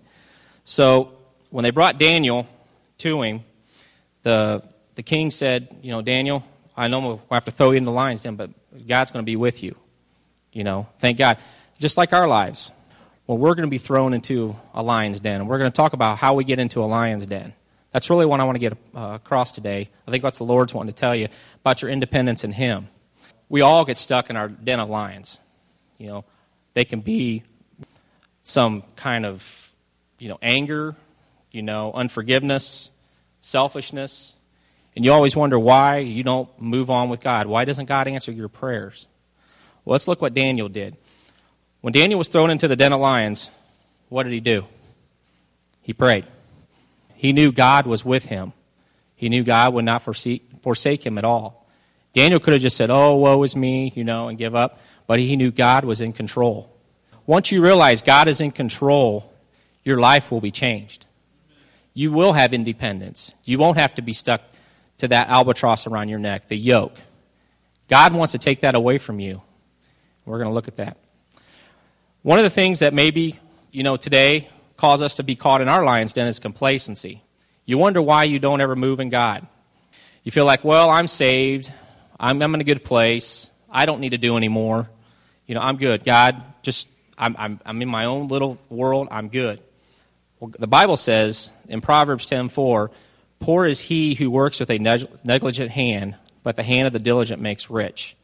So, 0.64 1.12
when 1.50 1.62
they 1.62 1.70
brought 1.70 1.98
Daniel 1.98 2.46
to 2.98 3.22
him, 3.22 3.44
the 4.24 4.62
the 4.96 5.02
king 5.02 5.30
said, 5.30 5.68
"You 5.82 5.92
know, 5.92 6.02
Daniel, 6.02 6.44
I 6.76 6.88
know 6.88 7.00
we'll 7.00 7.22
have 7.30 7.44
to 7.46 7.50
throw 7.50 7.70
you 7.70 7.78
in 7.78 7.84
the 7.84 7.92
lion's 7.92 8.22
den, 8.22 8.36
but 8.36 8.50
God's 8.86 9.10
going 9.10 9.24
to 9.24 9.26
be 9.26 9.36
with 9.36 9.62
you. 9.62 9.76
You 10.52 10.64
know, 10.64 10.88
thank 10.98 11.16
God. 11.16 11.38
Just 11.78 11.96
like 11.96 12.12
our 12.12 12.26
lives. 12.26 12.72
Well, 13.26 13.38
we're 13.38 13.56
going 13.56 13.66
to 13.66 13.70
be 13.70 13.78
thrown 13.78 14.14
into 14.14 14.54
a 14.72 14.84
lion's 14.84 15.18
den, 15.18 15.40
and 15.40 15.48
we're 15.48 15.58
going 15.58 15.70
to 15.70 15.76
talk 15.76 15.94
about 15.94 16.18
how 16.18 16.34
we 16.34 16.44
get 16.44 16.60
into 16.60 16.80
a 16.82 16.86
lion's 16.86 17.26
den. 17.26 17.54
That's 17.90 18.08
really 18.08 18.24
what 18.24 18.38
I 18.38 18.44
want 18.44 18.54
to 18.54 18.60
get 18.60 18.74
uh, 18.94 19.14
across 19.14 19.50
today. 19.50 19.88
I 20.06 20.10
think 20.12 20.22
that's 20.22 20.38
the 20.38 20.44
Lord's 20.44 20.72
wanting 20.72 20.92
to 20.92 21.00
tell 21.00 21.14
you 21.14 21.28
about 21.60 21.82
your 21.82 21.90
independence 21.90 22.44
in 22.44 22.52
Him. 22.52 22.88
We 23.48 23.62
all 23.62 23.84
get 23.84 23.96
stuck 23.96 24.30
in 24.30 24.36
our 24.36 24.48
den 24.48 24.78
of 24.78 24.88
lions. 24.88 25.40
You 25.98 26.06
know, 26.08 26.24
they 26.74 26.84
can 26.84 27.00
be 27.00 27.42
some 28.44 28.84
kind 28.94 29.26
of, 29.26 29.72
you 30.20 30.28
know, 30.28 30.38
anger, 30.40 30.94
you 31.50 31.62
know, 31.62 31.92
unforgiveness, 31.92 32.90
selfishness, 33.40 34.34
and 34.94 35.04
you 35.04 35.12
always 35.12 35.34
wonder 35.34 35.58
why 35.58 35.98
you 35.98 36.22
don't 36.22 36.48
move 36.60 36.90
on 36.90 37.08
with 37.08 37.20
God. 37.20 37.48
Why 37.48 37.64
doesn't 37.64 37.86
God 37.86 38.06
answer 38.06 38.30
your 38.30 38.48
prayers? 38.48 39.06
Well, 39.84 39.92
let's 39.92 40.06
look 40.06 40.22
what 40.22 40.32
Daniel 40.32 40.68
did. 40.68 40.96
When 41.86 41.92
Daniel 41.92 42.18
was 42.18 42.28
thrown 42.28 42.50
into 42.50 42.66
the 42.66 42.74
den 42.74 42.92
of 42.92 43.00
lions, 43.00 43.48
what 44.08 44.24
did 44.24 44.32
he 44.32 44.40
do? 44.40 44.64
He 45.82 45.92
prayed. 45.92 46.26
He 47.14 47.32
knew 47.32 47.52
God 47.52 47.86
was 47.86 48.04
with 48.04 48.24
him. 48.24 48.54
He 49.14 49.28
knew 49.28 49.44
God 49.44 49.72
would 49.72 49.84
not 49.84 50.02
forsake, 50.02 51.06
him 51.06 51.16
at 51.16 51.24
all. 51.24 51.64
Daniel 52.12 52.40
could 52.40 52.54
have 52.54 52.62
just 52.62 52.76
said, 52.76 52.90
Oh, 52.90 53.14
woe 53.14 53.40
is 53.44 53.54
me, 53.54 53.92
you 53.94 54.02
know, 54.02 54.26
and 54.26 54.36
give 54.36 54.56
up. 54.56 54.80
But 55.06 55.20
he 55.20 55.36
knew 55.36 55.52
God 55.52 55.84
was 55.84 56.00
in 56.00 56.12
control. 56.12 56.68
Once 57.24 57.52
you 57.52 57.62
realize 57.62 58.02
God 58.02 58.26
is 58.26 58.40
in 58.40 58.50
control, 58.50 59.32
your 59.84 60.00
life 60.00 60.32
will 60.32 60.40
be 60.40 60.50
changed. 60.50 61.06
You 61.94 62.10
will 62.10 62.32
have 62.32 62.52
independence. 62.52 63.30
You 63.44 63.58
won't 63.58 63.78
have 63.78 63.94
to 63.94 64.02
be 64.02 64.12
stuck 64.12 64.42
to 64.98 65.06
that 65.06 65.28
albatross 65.28 65.86
around 65.86 66.08
your 66.08 66.18
neck, 66.18 66.48
the 66.48 66.56
yoke. 66.56 66.96
God 67.86 68.12
wants 68.12 68.32
to 68.32 68.38
take 68.38 68.62
that 68.62 68.74
away 68.74 68.98
from 68.98 69.20
you. 69.20 69.40
We're 70.24 70.38
going 70.38 70.50
to 70.50 70.54
look 70.54 70.66
at 70.66 70.78
that. 70.78 70.96
One 72.26 72.40
of 72.40 72.42
the 72.42 72.50
things 72.50 72.80
that 72.80 72.92
maybe, 72.92 73.38
you 73.70 73.84
know, 73.84 73.96
today 73.96 74.48
cause 74.76 75.00
us 75.00 75.14
to 75.14 75.22
be 75.22 75.36
caught 75.36 75.60
in 75.60 75.68
our 75.68 75.84
lion's 75.84 76.12
den 76.12 76.26
is 76.26 76.40
complacency. 76.40 77.22
You 77.66 77.78
wonder 77.78 78.02
why 78.02 78.24
you 78.24 78.40
don't 78.40 78.60
ever 78.60 78.74
move 78.74 78.98
in 78.98 79.10
God. 79.10 79.46
You 80.24 80.32
feel 80.32 80.44
like, 80.44 80.64
well, 80.64 80.90
I'm 80.90 81.06
saved. 81.06 81.72
I'm, 82.18 82.42
I'm 82.42 82.52
in 82.52 82.60
a 82.60 82.64
good 82.64 82.82
place. 82.82 83.48
I 83.70 83.86
don't 83.86 84.00
need 84.00 84.10
to 84.10 84.18
do 84.18 84.36
anymore. 84.36 84.90
You 85.46 85.54
know, 85.54 85.60
I'm 85.60 85.76
good. 85.76 86.04
God, 86.04 86.42
just, 86.62 86.88
I'm, 87.16 87.36
I'm, 87.38 87.60
I'm 87.64 87.80
in 87.80 87.88
my 87.88 88.06
own 88.06 88.26
little 88.26 88.58
world. 88.70 89.06
I'm 89.12 89.28
good. 89.28 89.60
Well, 90.40 90.50
the 90.58 90.66
Bible 90.66 90.96
says 90.96 91.50
in 91.68 91.80
Proverbs 91.80 92.26
10:4, 92.26 92.90
Poor 93.38 93.66
is 93.66 93.78
he 93.82 94.16
who 94.16 94.32
works 94.32 94.58
with 94.58 94.70
a 94.70 94.80
negligent 94.80 95.70
hand, 95.70 96.16
but 96.42 96.56
the 96.56 96.64
hand 96.64 96.88
of 96.88 96.92
the 96.92 96.98
diligent 96.98 97.40
makes 97.40 97.70
rich. 97.70 98.16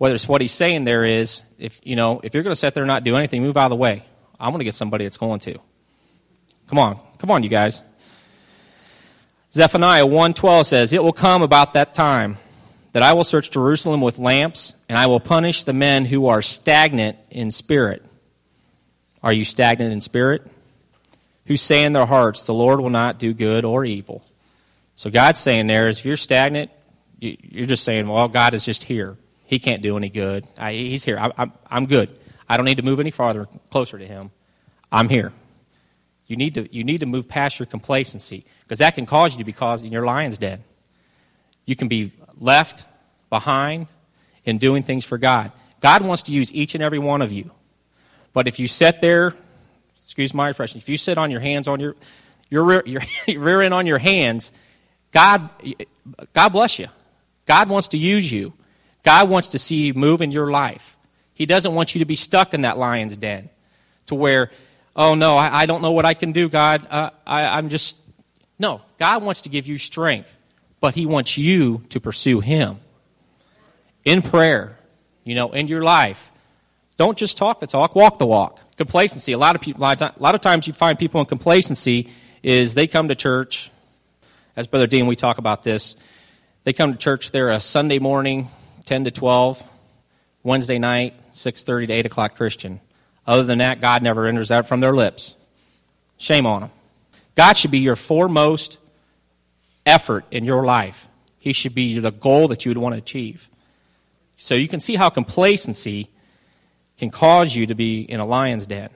Whether 0.00 0.14
it's 0.14 0.26
what 0.26 0.40
he's 0.40 0.52
saying 0.52 0.84
there 0.84 1.04
is, 1.04 1.42
if 1.58 1.78
you 1.84 1.94
know, 1.94 2.20
if 2.24 2.32
you're 2.32 2.42
going 2.42 2.54
to 2.54 2.58
sit 2.58 2.72
there 2.72 2.84
and 2.84 2.88
not 2.88 3.04
do 3.04 3.16
anything, 3.16 3.42
move 3.42 3.58
out 3.58 3.66
of 3.66 3.70
the 3.70 3.76
way. 3.76 4.02
I'm 4.38 4.50
going 4.50 4.60
to 4.60 4.64
get 4.64 4.74
somebody 4.74 5.04
that's 5.04 5.18
going 5.18 5.40
to. 5.40 5.58
Come 6.68 6.78
on, 6.78 6.98
come 7.18 7.30
on, 7.30 7.42
you 7.42 7.50
guys. 7.50 7.82
Zephaniah 9.52 10.06
1:12 10.06 10.64
says, 10.64 10.92
"It 10.92 11.02
will 11.02 11.12
come 11.12 11.42
about 11.42 11.72
that 11.74 11.92
time 11.92 12.38
that 12.92 13.02
I 13.02 13.12
will 13.12 13.24
search 13.24 13.50
Jerusalem 13.50 14.00
with 14.00 14.18
lamps, 14.18 14.72
and 14.88 14.96
I 14.96 15.06
will 15.06 15.20
punish 15.20 15.64
the 15.64 15.72
men 15.72 16.06
who 16.06 16.28
are 16.28 16.40
stagnant 16.40 17.18
in 17.30 17.50
spirit." 17.50 18.02
Are 19.22 19.34
you 19.34 19.44
stagnant 19.44 19.92
in 19.92 20.00
spirit? 20.00 20.50
who 21.50 21.56
say 21.56 21.82
in 21.82 21.92
their 21.92 22.06
hearts, 22.06 22.44
The 22.44 22.54
Lord 22.54 22.80
will 22.80 22.90
not 22.90 23.18
do 23.18 23.34
good 23.34 23.64
or 23.64 23.84
evil. 23.84 24.24
So 24.94 25.10
God's 25.10 25.40
saying 25.40 25.66
there 25.66 25.88
is 25.88 25.98
if 25.98 26.04
you're 26.04 26.16
stagnant, 26.16 26.70
you're 27.18 27.66
just 27.66 27.82
saying, 27.82 28.06
Well, 28.06 28.28
God 28.28 28.54
is 28.54 28.64
just 28.64 28.84
here. 28.84 29.16
He 29.50 29.58
can't 29.58 29.82
do 29.82 29.96
any 29.96 30.08
good. 30.08 30.46
I, 30.56 30.72
he's 30.72 31.02
here. 31.02 31.18
I, 31.18 31.32
I'm, 31.36 31.52
I'm 31.68 31.86
good. 31.86 32.16
I 32.48 32.56
don't 32.56 32.66
need 32.66 32.76
to 32.76 32.84
move 32.84 33.00
any 33.00 33.10
farther, 33.10 33.48
closer 33.68 33.98
to 33.98 34.06
Him. 34.06 34.30
I'm 34.92 35.08
here. 35.08 35.32
You 36.28 36.36
need 36.36 36.54
to, 36.54 36.72
you 36.72 36.84
need 36.84 37.00
to 37.00 37.06
move 37.06 37.28
past 37.28 37.58
your 37.58 37.66
complacency 37.66 38.44
because 38.62 38.78
that 38.78 38.94
can 38.94 39.06
cause 39.06 39.32
you 39.32 39.38
to 39.38 39.44
be 39.44 39.52
caused 39.52 39.84
in 39.84 39.90
your 39.90 40.04
lion's 40.06 40.38
den. 40.38 40.62
You 41.66 41.74
can 41.74 41.88
be 41.88 42.12
left 42.38 42.84
behind 43.28 43.88
in 44.44 44.58
doing 44.58 44.84
things 44.84 45.04
for 45.04 45.18
God. 45.18 45.50
God 45.80 46.06
wants 46.06 46.22
to 46.24 46.32
use 46.32 46.54
each 46.54 46.76
and 46.76 46.84
every 46.84 47.00
one 47.00 47.20
of 47.20 47.32
you. 47.32 47.50
But 48.32 48.46
if 48.46 48.60
you 48.60 48.68
sit 48.68 49.00
there 49.00 49.34
excuse 49.96 50.32
my 50.32 50.48
expression, 50.50 50.78
if 50.78 50.88
you 50.88 50.96
sit 50.96 51.18
on 51.18 51.32
your 51.32 51.40
hands 51.40 51.66
on 51.66 51.80
your, 51.80 51.96
your 52.50 52.84
your 52.86 53.02
rear 53.28 53.62
end 53.62 53.74
on 53.74 53.88
your 53.88 53.98
hands, 53.98 54.52
God, 55.10 55.50
God 56.32 56.50
bless 56.50 56.78
you. 56.78 56.86
God 57.46 57.68
wants 57.68 57.88
to 57.88 57.98
use 57.98 58.30
you. 58.30 58.52
God 59.02 59.28
wants 59.28 59.48
to 59.48 59.58
see 59.58 59.86
you 59.86 59.94
move 59.94 60.20
in 60.20 60.30
your 60.30 60.50
life. 60.50 60.96
He 61.34 61.46
doesn't 61.46 61.74
want 61.74 61.94
you 61.94 62.00
to 62.00 62.04
be 62.04 62.16
stuck 62.16 62.52
in 62.52 62.62
that 62.62 62.76
lion's 62.78 63.16
den 63.16 63.48
to 64.06 64.14
where, 64.14 64.50
oh 64.94 65.14
no, 65.14 65.36
I, 65.36 65.62
I 65.62 65.66
don't 65.66 65.82
know 65.82 65.92
what 65.92 66.04
I 66.04 66.14
can 66.14 66.32
do, 66.32 66.48
God. 66.48 66.86
Uh, 66.90 67.10
I, 67.26 67.58
I'm 67.58 67.68
just. 67.68 67.96
No, 68.58 68.82
God 68.98 69.22
wants 69.24 69.42
to 69.42 69.48
give 69.48 69.66
you 69.66 69.78
strength, 69.78 70.36
but 70.80 70.94
He 70.94 71.06
wants 71.06 71.38
you 71.38 71.82
to 71.88 72.00
pursue 72.00 72.40
Him 72.40 72.78
in 74.04 74.20
prayer, 74.20 74.78
you 75.24 75.34
know, 75.34 75.52
in 75.52 75.66
your 75.66 75.82
life. 75.82 76.30
Don't 76.96 77.16
just 77.16 77.38
talk 77.38 77.60
the 77.60 77.66
talk, 77.66 77.94
walk 77.94 78.18
the 78.18 78.26
walk. 78.26 78.60
Complacency. 78.76 79.32
A 79.32 79.38
lot 79.38 79.56
of 79.56 79.62
people, 79.62 79.82
a 79.84 80.12
lot 80.18 80.34
of 80.34 80.40
times 80.42 80.66
you 80.66 80.74
find 80.74 80.98
people 80.98 81.20
in 81.20 81.26
complacency 81.26 82.10
is 82.42 82.74
they 82.74 82.86
come 82.86 83.08
to 83.08 83.14
church. 83.14 83.70
As 84.56 84.66
Brother 84.66 84.86
Dean, 84.86 85.06
we 85.06 85.16
talk 85.16 85.38
about 85.38 85.62
this. 85.62 85.96
They 86.64 86.74
come 86.74 86.92
to 86.92 86.98
church. 86.98 87.30
They're 87.30 87.50
a 87.50 87.60
Sunday 87.60 87.98
morning, 87.98 88.48
ten 88.84 89.04
to 89.04 89.10
twelve, 89.10 89.62
Wednesday 90.42 90.78
night, 90.78 91.14
six 91.32 91.64
thirty 91.64 91.86
to 91.86 91.92
eight 91.92 92.06
o'clock 92.06 92.36
Christian. 92.36 92.80
Other 93.26 93.44
than 93.44 93.58
that, 93.58 93.80
God 93.80 94.02
never 94.02 94.26
enters 94.26 94.48
that 94.48 94.66
from 94.66 94.80
their 94.80 94.92
lips. 94.92 95.36
Shame 96.18 96.46
on 96.46 96.62
them. 96.62 96.70
God 97.36 97.56
should 97.56 97.70
be 97.70 97.78
your 97.78 97.96
foremost 97.96 98.78
effort 99.86 100.24
in 100.30 100.44
your 100.44 100.64
life. 100.64 101.08
He 101.38 101.52
should 101.52 101.74
be 101.74 101.98
the 101.98 102.10
goal 102.10 102.48
that 102.48 102.64
you 102.64 102.70
would 102.70 102.78
want 102.78 102.94
to 102.94 102.98
achieve. 102.98 103.48
So 104.36 104.54
you 104.54 104.68
can 104.68 104.80
see 104.80 104.96
how 104.96 105.10
complacency 105.10 106.08
can 106.98 107.10
cause 107.10 107.54
you 107.54 107.66
to 107.66 107.74
be 107.74 108.02
in 108.02 108.20
a 108.20 108.26
lion's 108.26 108.66
den. 108.66 108.90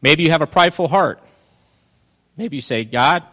Maybe 0.00 0.24
you 0.24 0.30
have 0.30 0.42
a 0.42 0.46
prideful 0.46 0.88
heart. 0.88 1.20
Maybe 2.36 2.56
you 2.56 2.62
say, 2.62 2.84
God, 2.84 3.24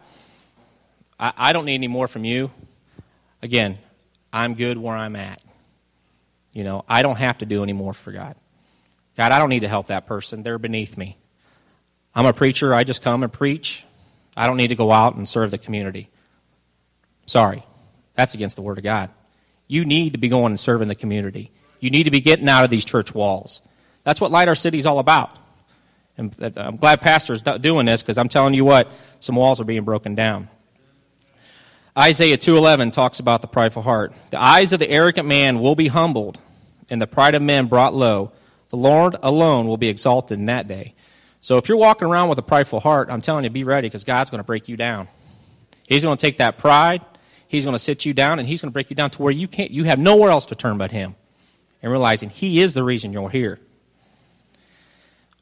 I, 1.19 1.33
I 1.37 1.53
don't 1.53 1.65
need 1.65 1.75
any 1.75 1.87
more 1.87 2.07
from 2.07 2.25
you. 2.25 2.51
Again, 3.41 3.77
I'm 4.31 4.55
good 4.55 4.77
where 4.77 4.95
I'm 4.95 5.15
at. 5.15 5.41
You 6.53 6.63
know, 6.63 6.83
I 6.87 7.03
don't 7.03 7.17
have 7.17 7.39
to 7.39 7.45
do 7.45 7.63
any 7.63 7.73
more 7.73 7.93
for 7.93 8.11
God. 8.11 8.35
God, 9.17 9.31
I 9.31 9.39
don't 9.39 9.49
need 9.49 9.61
to 9.61 9.67
help 9.67 9.87
that 9.87 10.07
person. 10.07 10.43
They're 10.43 10.57
beneath 10.57 10.97
me. 10.97 11.17
I'm 12.15 12.25
a 12.25 12.33
preacher. 12.33 12.73
I 12.73 12.83
just 12.83 13.01
come 13.01 13.23
and 13.23 13.31
preach. 13.31 13.85
I 14.35 14.47
don't 14.47 14.57
need 14.57 14.69
to 14.69 14.75
go 14.75 14.91
out 14.91 15.15
and 15.15 15.27
serve 15.27 15.51
the 15.51 15.57
community. 15.57 16.09
Sorry. 17.25 17.63
That's 18.15 18.33
against 18.33 18.55
the 18.55 18.61
Word 18.61 18.77
of 18.77 18.83
God. 18.83 19.11
You 19.67 19.85
need 19.85 20.13
to 20.13 20.17
be 20.17 20.29
going 20.29 20.51
and 20.51 20.59
serving 20.59 20.87
the 20.87 20.95
community. 20.95 21.51
You 21.79 21.89
need 21.89 22.03
to 22.03 22.11
be 22.11 22.21
getting 22.21 22.49
out 22.49 22.63
of 22.63 22.69
these 22.69 22.83
church 22.83 23.13
walls. 23.13 23.61
That's 24.03 24.19
what 24.19 24.31
Light 24.31 24.47
Our 24.47 24.55
City 24.55 24.77
is 24.77 24.85
all 24.85 24.99
about. 24.99 25.37
And 26.17 26.35
uh, 26.41 26.51
I'm 26.57 26.75
glad 26.75 27.01
Pastor's 27.01 27.41
doing 27.41 27.85
this 27.85 28.01
because 28.01 28.17
I'm 28.17 28.27
telling 28.27 28.53
you 28.53 28.65
what, 28.65 28.91
some 29.19 29.35
walls 29.35 29.61
are 29.61 29.65
being 29.65 29.83
broken 29.83 30.15
down. 30.15 30.49
Isaiah 31.99 32.37
2:11 32.37 32.91
talks 32.91 33.19
about 33.19 33.41
the 33.41 33.47
prideful 33.47 33.81
heart. 33.81 34.13
The 34.29 34.41
eyes 34.41 34.71
of 34.71 34.79
the 34.79 34.89
arrogant 34.89 35.27
man 35.27 35.59
will 35.59 35.75
be 35.75 35.89
humbled, 35.89 36.39
and 36.89 37.01
the 37.01 37.07
pride 37.07 37.35
of 37.35 37.41
men 37.41 37.65
brought 37.65 37.93
low. 37.93 38.31
The 38.69 38.77
Lord 38.77 39.17
alone 39.21 39.67
will 39.67 39.75
be 39.75 39.89
exalted 39.89 40.39
in 40.39 40.45
that 40.45 40.65
day. 40.65 40.93
So 41.41 41.57
if 41.57 41.67
you're 41.67 41.77
walking 41.77 42.07
around 42.07 42.29
with 42.29 42.39
a 42.39 42.43
prideful 42.43 42.79
heart, 42.79 43.09
I'm 43.11 43.19
telling 43.19 43.43
you, 43.43 43.49
be 43.49 43.65
ready 43.65 43.87
because 43.87 44.05
God's 44.05 44.29
going 44.29 44.39
to 44.39 44.45
break 44.45 44.69
you 44.69 44.77
down. 44.77 45.09
He's 45.87 46.03
going 46.03 46.15
to 46.15 46.21
take 46.21 46.37
that 46.37 46.57
pride, 46.57 47.03
He's 47.49 47.65
going 47.65 47.75
to 47.75 47.79
sit 47.79 48.05
you 48.05 48.13
down, 48.13 48.39
and 48.39 48.47
He's 48.47 48.61
going 48.61 48.69
to 48.69 48.73
break 48.73 48.89
you 48.89 48.95
down 48.95 49.09
to 49.09 49.21
where 49.21 49.31
you 49.31 49.49
can't. 49.49 49.71
You 49.71 49.83
have 49.83 49.99
nowhere 49.99 50.29
else 50.29 50.45
to 50.47 50.55
turn 50.55 50.77
but 50.77 50.91
Him, 50.91 51.15
and 51.83 51.91
realizing 51.91 52.29
He 52.29 52.61
is 52.61 52.73
the 52.73 52.83
reason 52.83 53.11
you're 53.11 53.29
here. 53.29 53.59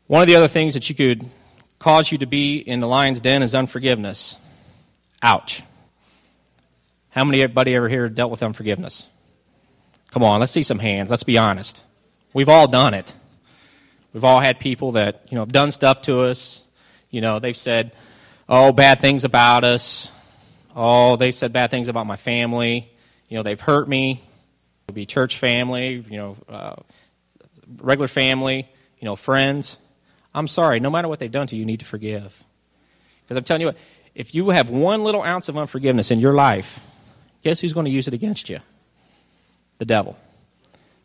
One 0.07 0.21
of 0.21 0.27
the 0.27 0.35
other 0.37 0.47
things 0.47 0.73
that 0.73 0.89
you 0.89 0.95
could 0.95 1.29
cause 1.77 2.11
you 2.11 2.17
to 2.17 2.25
be 2.25 2.57
in 2.57 2.79
the 2.79 2.87
lion's 2.87 3.21
den 3.21 3.43
is 3.43 3.53
unforgiveness. 3.53 4.37
Ouch. 5.21 5.61
How 7.09 7.23
many 7.23 7.41
everybody 7.41 7.75
ever 7.75 7.89
here 7.89 8.09
dealt 8.09 8.31
with 8.31 8.43
unforgiveness? 8.43 9.07
Come 10.11 10.23
on, 10.23 10.39
let's 10.39 10.51
see 10.51 10.63
some 10.63 10.79
hands. 10.79 11.09
Let's 11.09 11.23
be 11.23 11.37
honest. 11.37 11.83
We've 12.33 12.49
all 12.49 12.67
done 12.67 12.93
it. 12.93 13.13
We've 14.13 14.23
all 14.23 14.39
had 14.39 14.59
people 14.59 14.93
that, 14.93 15.23
you 15.29 15.35
know, 15.35 15.41
have 15.41 15.51
done 15.51 15.71
stuff 15.71 16.01
to 16.03 16.21
us. 16.21 16.63
You 17.09 17.21
know, 17.21 17.39
they've 17.39 17.57
said, 17.57 17.95
oh, 18.47 18.71
bad 18.71 18.99
things 18.99 19.23
about 19.23 19.63
us. 19.63 20.11
Oh, 20.75 21.15
they've 21.15 21.35
said 21.35 21.53
bad 21.53 21.71
things 21.71 21.89
about 21.89 22.05
my 22.05 22.15
family. 22.15 22.89
You 23.29 23.37
know, 23.37 23.43
they've 23.43 23.59
hurt 23.59 23.87
me. 23.87 24.11
It 24.13 24.19
would 24.87 24.95
be 24.95 25.05
church 25.05 25.37
family, 25.37 26.03
you 26.09 26.17
know, 26.17 26.37
uh, 26.47 26.75
regular 27.79 28.07
family, 28.07 28.69
you 28.99 29.05
know, 29.05 29.15
friends. 29.15 29.77
I'm 30.33 30.47
sorry. 30.47 30.79
No 30.79 30.89
matter 30.89 31.07
what 31.07 31.19
they've 31.19 31.31
done 31.31 31.47
to 31.47 31.55
you, 31.55 31.61
you 31.61 31.65
need 31.65 31.79
to 31.79 31.85
forgive. 31.85 32.43
Because 33.23 33.37
I'm 33.37 33.43
telling 33.43 33.61
you 33.61 33.67
what, 33.67 33.77
if 34.15 34.33
you 34.33 34.49
have 34.49 34.69
one 34.69 35.03
little 35.03 35.21
ounce 35.21 35.49
of 35.49 35.57
unforgiveness 35.57 36.11
in 36.11 36.19
your 36.19 36.33
life, 36.33 36.79
guess 37.43 37.59
who's 37.59 37.73
going 37.73 37.85
to 37.85 37.91
use 37.91 38.07
it 38.07 38.13
against 38.13 38.49
you? 38.49 38.59
The 39.77 39.85
devil. 39.85 40.17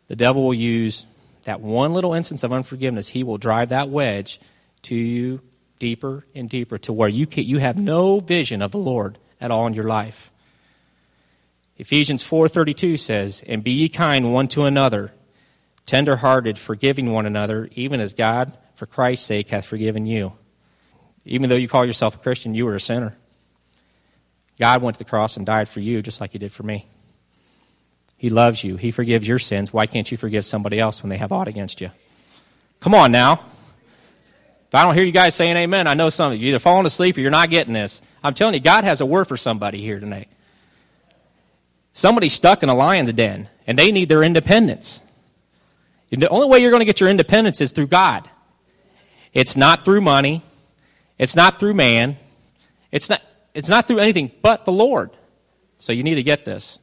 The 0.07 0.15
devil 0.15 0.43
will 0.43 0.53
use 0.53 1.05
that 1.43 1.61
one 1.61 1.93
little 1.93 2.13
instance 2.13 2.43
of 2.43 2.53
unforgiveness, 2.53 3.09
he 3.09 3.23
will 3.23 3.37
drive 3.37 3.69
that 3.69 3.89
wedge 3.89 4.39
to 4.83 4.95
you 4.95 5.41
deeper 5.79 6.25
and 6.33 6.49
deeper 6.49 6.77
to 6.77 6.93
where 6.93 7.09
you, 7.09 7.27
can, 7.27 7.43
you 7.43 7.57
have 7.57 7.77
no 7.77 8.19
vision 8.19 8.61
of 8.61 8.71
the 8.71 8.77
Lord 8.77 9.17
at 9.41 9.51
all 9.51 9.67
in 9.67 9.73
your 9.73 9.83
life. 9.83 10.31
Ephesians 11.77 12.23
4:32 12.23 12.97
says, 12.97 13.43
"And 13.47 13.63
be 13.63 13.71
ye 13.71 13.89
kind 13.89 14.33
one 14.33 14.47
to 14.49 14.63
another, 14.63 15.11
tender-hearted, 15.85 16.57
forgiving 16.57 17.11
one 17.11 17.25
another, 17.25 17.67
even 17.75 17.99
as 17.99 18.13
God 18.13 18.53
for 18.75 18.85
Christ's 18.85 19.25
sake 19.25 19.49
hath 19.49 19.65
forgiven 19.65 20.05
you." 20.05 20.33
Even 21.25 21.49
though 21.49 21.55
you 21.55 21.67
call 21.67 21.85
yourself 21.85 22.15
a 22.15 22.19
Christian, 22.19 22.53
you 22.53 22.67
are 22.67 22.75
a 22.75 22.81
sinner. 22.81 23.17
God 24.59 24.81
went 24.81 24.95
to 24.95 24.99
the 25.03 25.09
cross 25.09 25.37
and 25.37 25.45
died 25.45 25.67
for 25.67 25.79
you 25.79 26.01
just 26.01 26.21
like 26.21 26.31
he 26.31 26.37
did 26.37 26.51
for 26.51 26.63
me. 26.63 26.87
He 28.17 28.29
loves 28.29 28.63
you. 28.63 28.77
He 28.77 28.91
forgives 28.91 29.27
your 29.27 29.39
sins. 29.39 29.73
Why 29.73 29.85
can't 29.85 30.09
you 30.09 30.17
forgive 30.17 30.45
somebody 30.45 30.79
else 30.79 31.03
when 31.03 31.09
they 31.09 31.17
have 31.17 31.31
aught 31.31 31.47
against 31.47 31.81
you? 31.81 31.91
Come 32.79 32.93
on 32.93 33.11
now. 33.11 33.33
If 34.67 34.75
I 34.75 34.83
don't 34.83 34.95
hear 34.95 35.03
you 35.03 35.11
guys 35.11 35.35
saying 35.35 35.55
amen, 35.57 35.87
I 35.87 35.93
know 35.93 36.09
some 36.09 36.31
of 36.31 36.41
you 36.41 36.47
either 36.49 36.59
falling 36.59 36.85
asleep 36.85 37.17
or 37.17 37.21
you're 37.21 37.31
not 37.31 37.49
getting 37.49 37.73
this. 37.73 38.01
I'm 38.23 38.33
telling 38.33 38.53
you, 38.53 38.59
God 38.59 38.85
has 38.85 39.01
a 39.01 39.05
word 39.05 39.25
for 39.25 39.37
somebody 39.37 39.81
here 39.81 39.99
tonight. 39.99 40.29
Somebody's 41.91 42.33
stuck 42.33 42.63
in 42.63 42.69
a 42.69 42.73
lion's 42.73 43.13
den, 43.13 43.49
and 43.67 43.77
they 43.77 43.91
need 43.91 44.09
their 44.09 44.23
independence. 44.23 44.99
The 46.09 46.29
only 46.29 46.47
way 46.47 46.59
you're 46.59 46.71
going 46.71 46.81
to 46.81 46.85
get 46.85 46.99
your 46.99 47.09
independence 47.09 47.61
is 47.61 47.71
through 47.71 47.87
God. 47.87 48.29
It's 49.33 49.55
not 49.55 49.85
through 49.85 50.01
money. 50.01 50.43
It's 51.19 51.35
not 51.35 51.59
through 51.59 51.75
man. 51.75 52.17
It's 52.91 53.09
not, 53.09 53.21
it's 53.53 53.69
not 53.69 53.87
through 53.87 53.99
anything 53.99 54.31
but 54.41 54.65
the 54.65 54.71
Lord. 54.71 55.11
So 55.77 55.91
you 55.91 56.03
need 56.03 56.15
to 56.15 56.23
get 56.23 56.45
this. 56.45 56.79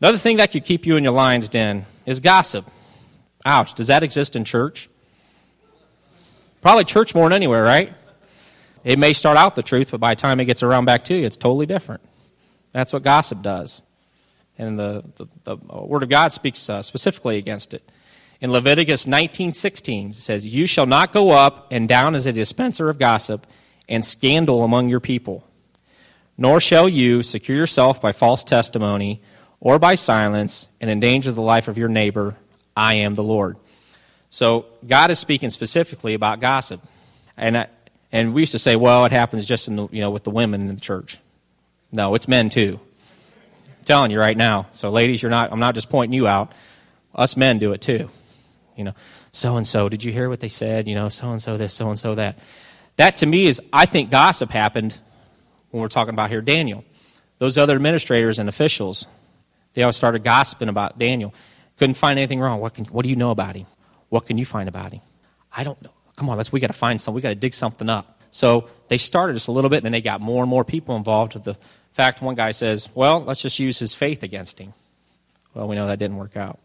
Another 0.00 0.18
thing 0.18 0.38
that 0.38 0.52
could 0.52 0.64
keep 0.64 0.86
you 0.86 0.96
in 0.96 1.04
your 1.04 1.12
lion's 1.12 1.48
den 1.48 1.86
is 2.04 2.20
gossip. 2.20 2.66
Ouch, 3.46 3.74
does 3.74 3.86
that 3.86 4.02
exist 4.02 4.36
in 4.36 4.44
church? 4.44 4.88
Probably 6.60 6.84
church 6.84 7.14
more 7.14 7.26
than 7.26 7.34
anywhere, 7.34 7.62
right? 7.62 7.92
It 8.84 8.98
may 8.98 9.12
start 9.12 9.36
out 9.36 9.54
the 9.54 9.62
truth, 9.62 9.90
but 9.90 10.00
by 10.00 10.14
the 10.14 10.20
time 10.20 10.40
it 10.40 10.44
gets 10.46 10.62
around 10.62 10.84
back 10.84 11.04
to 11.04 11.14
you, 11.14 11.24
it's 11.24 11.36
totally 11.36 11.66
different. 11.66 12.02
That's 12.72 12.92
what 12.92 13.02
gossip 13.02 13.42
does. 13.42 13.82
And 14.58 14.78
the, 14.78 15.04
the, 15.16 15.26
the 15.44 15.56
Word 15.56 16.02
of 16.02 16.08
God 16.08 16.32
speaks 16.32 16.68
uh, 16.68 16.82
specifically 16.82 17.38
against 17.38 17.74
it. 17.74 17.90
In 18.40 18.50
Leviticus 18.50 19.06
19:16 19.06 20.10
it 20.10 20.14
says, 20.16 20.46
"You 20.46 20.66
shall 20.66 20.86
not 20.86 21.12
go 21.12 21.30
up 21.30 21.68
and 21.70 21.88
down 21.88 22.14
as 22.14 22.26
a 22.26 22.32
dispenser 22.32 22.90
of 22.90 22.98
gossip 22.98 23.46
and 23.88 24.04
scandal 24.04 24.64
among 24.64 24.88
your 24.88 25.00
people, 25.00 25.46
nor 26.36 26.60
shall 26.60 26.88
you 26.88 27.22
secure 27.22 27.56
yourself 27.56 28.00
by 28.00 28.12
false 28.12 28.44
testimony 28.44 29.20
or 29.60 29.78
by 29.78 29.94
silence 29.94 30.68
and 30.80 30.90
endanger 30.90 31.32
the 31.32 31.42
life 31.42 31.68
of 31.68 31.78
your 31.78 31.88
neighbor, 31.88 32.36
I 32.76 32.94
am 32.94 33.14
the 33.14 33.22
Lord. 33.22 33.56
So 34.30 34.66
God 34.86 35.10
is 35.10 35.18
speaking 35.18 35.50
specifically 35.50 36.14
about 36.14 36.40
gossip. 36.40 36.80
And, 37.36 37.56
I, 37.56 37.68
and 38.10 38.34
we 38.34 38.42
used 38.42 38.52
to 38.52 38.58
say, 38.58 38.76
well, 38.76 39.04
it 39.04 39.12
happens 39.12 39.44
just 39.44 39.68
in 39.68 39.76
the, 39.76 39.88
you 39.90 40.00
know, 40.00 40.10
with 40.10 40.24
the 40.24 40.30
women 40.30 40.68
in 40.68 40.74
the 40.74 40.80
church. 40.80 41.18
No, 41.92 42.14
it's 42.14 42.26
men 42.26 42.48
too. 42.48 42.80
I'm 43.78 43.84
telling 43.84 44.10
you 44.10 44.18
right 44.18 44.36
now. 44.36 44.66
So 44.72 44.90
ladies, 44.90 45.22
you're 45.22 45.30
not, 45.30 45.52
I'm 45.52 45.60
not 45.60 45.74
just 45.74 45.88
pointing 45.88 46.14
you 46.14 46.26
out. 46.26 46.52
Us 47.14 47.36
men 47.36 47.58
do 47.58 47.72
it 47.72 47.80
too. 47.80 48.10
You 48.76 48.84
know, 48.84 48.94
so 49.30 49.56
and 49.56 49.66
so, 49.66 49.88
did 49.88 50.02
you 50.02 50.12
hear 50.12 50.28
what 50.28 50.40
they 50.40 50.48
said? 50.48 50.88
You 50.88 50.96
know, 50.96 51.08
so 51.08 51.30
and 51.30 51.40
so 51.40 51.56
this, 51.56 51.72
so 51.72 51.88
and 51.90 51.98
so 51.98 52.16
that. 52.16 52.38
That 52.96 53.18
to 53.18 53.26
me 53.26 53.46
is, 53.46 53.60
I 53.72 53.86
think 53.86 54.10
gossip 54.10 54.50
happened 54.50 54.98
when 55.74 55.82
we're 55.82 55.88
talking 55.88 56.14
about 56.14 56.30
here 56.30 56.40
Daniel. 56.40 56.84
Those 57.38 57.58
other 57.58 57.74
administrators 57.74 58.38
and 58.38 58.48
officials, 58.48 59.08
they 59.72 59.82
all 59.82 59.92
started 59.92 60.22
gossiping 60.22 60.68
about 60.68 61.00
Daniel. 61.00 61.34
Couldn't 61.80 61.96
find 61.96 62.16
anything 62.16 62.38
wrong. 62.38 62.60
What, 62.60 62.74
can, 62.74 62.84
what 62.84 63.02
do 63.02 63.08
you 63.08 63.16
know 63.16 63.32
about 63.32 63.56
him? 63.56 63.66
What 64.08 64.24
can 64.24 64.38
you 64.38 64.46
find 64.46 64.68
about 64.68 64.92
him? 64.92 65.00
I 65.52 65.64
don't 65.64 65.82
know. 65.82 65.90
Come 66.14 66.30
on, 66.30 66.36
let's, 66.36 66.52
we 66.52 66.60
got 66.60 66.68
to 66.68 66.74
find 66.74 67.00
something. 67.00 67.16
We 67.16 67.22
got 67.22 67.30
to 67.30 67.34
dig 67.34 67.54
something 67.54 67.90
up. 67.90 68.20
So 68.30 68.68
they 68.86 68.98
started 68.98 69.32
just 69.32 69.48
a 69.48 69.50
little 69.50 69.68
bit, 69.68 69.78
and 69.78 69.86
then 69.86 69.90
they 69.90 70.00
got 70.00 70.20
more 70.20 70.44
and 70.44 70.48
more 70.48 70.64
people 70.64 70.94
involved. 70.94 71.34
With 71.34 71.42
the 71.42 71.56
fact, 71.90 72.22
one 72.22 72.36
guy 72.36 72.52
says, 72.52 72.88
well, 72.94 73.24
let's 73.24 73.42
just 73.42 73.58
use 73.58 73.76
his 73.76 73.92
faith 73.92 74.22
against 74.22 74.60
him. 74.60 74.74
Well, 75.54 75.66
we 75.66 75.74
know 75.74 75.88
that 75.88 75.98
didn't 75.98 76.18
work 76.18 76.36
out. 76.36 76.60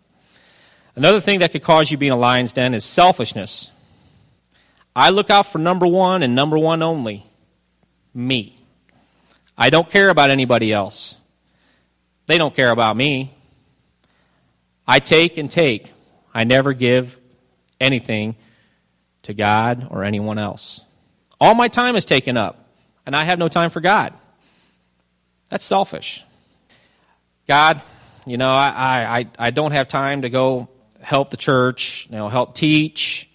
Another 0.96 1.20
thing 1.20 1.39
that 1.39 1.51
could 1.51 1.63
cause 1.63 1.89
you 1.89 1.98
being 1.98 2.12
be 2.12 2.13
in 2.13 2.20
a 2.20 2.22
lion's 2.22 2.54
den 2.54 2.75
is 2.75 2.86
selfishness. 2.86 3.72
I 4.96 5.10
look 5.10 5.32
out 5.32 5.48
for 5.48 5.58
number 5.58 5.88
one 5.88 6.22
and 6.22 6.36
number 6.36 6.60
one 6.60 6.84
only 6.84 7.25
me. 8.13 8.59
I 9.62 9.70
don't 9.70 9.89
care 9.89 10.10
about 10.10 10.30
anybody 10.30 10.72
else. 10.72 11.18
They 12.28 12.38
don't 12.38 12.56
care 12.56 12.72
about 12.72 12.96
me. 12.96 13.36
I 14.88 15.00
take 15.00 15.38
and 15.38 15.51
take. 15.51 15.92
I 16.34 16.46
never 16.46 16.72
give 16.72 17.20
anything 17.82 18.38
to 19.24 19.34
God 19.34 19.88
or 19.92 20.06
anyone 20.06 20.38
else. 20.38 20.80
All 21.42 21.56
my 21.56 21.68
time 21.68 21.98
is 21.98 22.06
taken 22.06 22.38
up, 22.38 22.70
and 23.06 23.13
I 23.13 23.25
have 23.25 23.38
no 23.38 23.50
time 23.50 23.70
for 23.70 23.82
God. 23.82 24.13
That's 25.50 25.66
selfish. 25.66 26.24
God, 27.46 27.82
you 28.25 28.38
know, 28.38 28.51
I, 28.51 29.20
I, 29.20 29.28
I 29.38 29.51
don't 29.51 29.72
have 29.72 29.89
time 29.89 30.22
to 30.22 30.30
go 30.30 30.70
help 31.01 31.32
the 31.32 31.38
church, 31.38 32.08
you 32.10 32.18
know, 32.18 32.30
help 32.30 32.56
teach. 32.56 33.30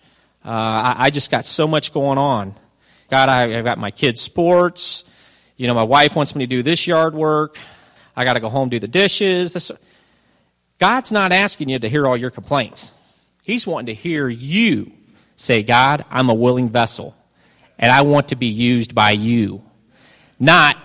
Uh, 0.44 0.48
I, 0.48 0.94
I, 0.98 1.10
just 1.10 1.30
got 1.30 1.44
so 1.44 1.66
much 1.66 1.92
going 1.92 2.18
on. 2.18 2.54
God, 3.10 3.28
I, 3.28 3.58
I've 3.58 3.64
got 3.64 3.78
my 3.78 3.90
kids' 3.90 4.20
sports. 4.20 5.04
You 5.56 5.66
know, 5.68 5.74
my 5.74 5.84
wife 5.84 6.16
wants 6.16 6.34
me 6.34 6.44
to 6.44 6.48
do 6.48 6.62
this 6.62 6.86
yard 6.86 7.14
work. 7.14 7.58
I 8.16 8.24
got 8.24 8.34
to 8.34 8.40
go 8.40 8.48
home 8.48 8.68
do 8.68 8.78
the 8.78 8.88
dishes. 8.88 9.70
God's 10.78 11.12
not 11.12 11.32
asking 11.32 11.68
you 11.68 11.78
to 11.78 11.88
hear 11.88 12.06
all 12.06 12.16
your 12.16 12.30
complaints. 12.30 12.92
He's 13.42 13.66
wanting 13.66 13.86
to 13.86 13.94
hear 13.94 14.28
you 14.28 14.92
say, 15.36 15.62
God, 15.62 16.04
I'm 16.10 16.28
a 16.28 16.34
willing 16.34 16.70
vessel, 16.70 17.14
and 17.78 17.90
I 17.92 18.02
want 18.02 18.28
to 18.28 18.36
be 18.36 18.46
used 18.46 18.94
by 18.94 19.12
you. 19.12 19.62
Not 20.38 20.76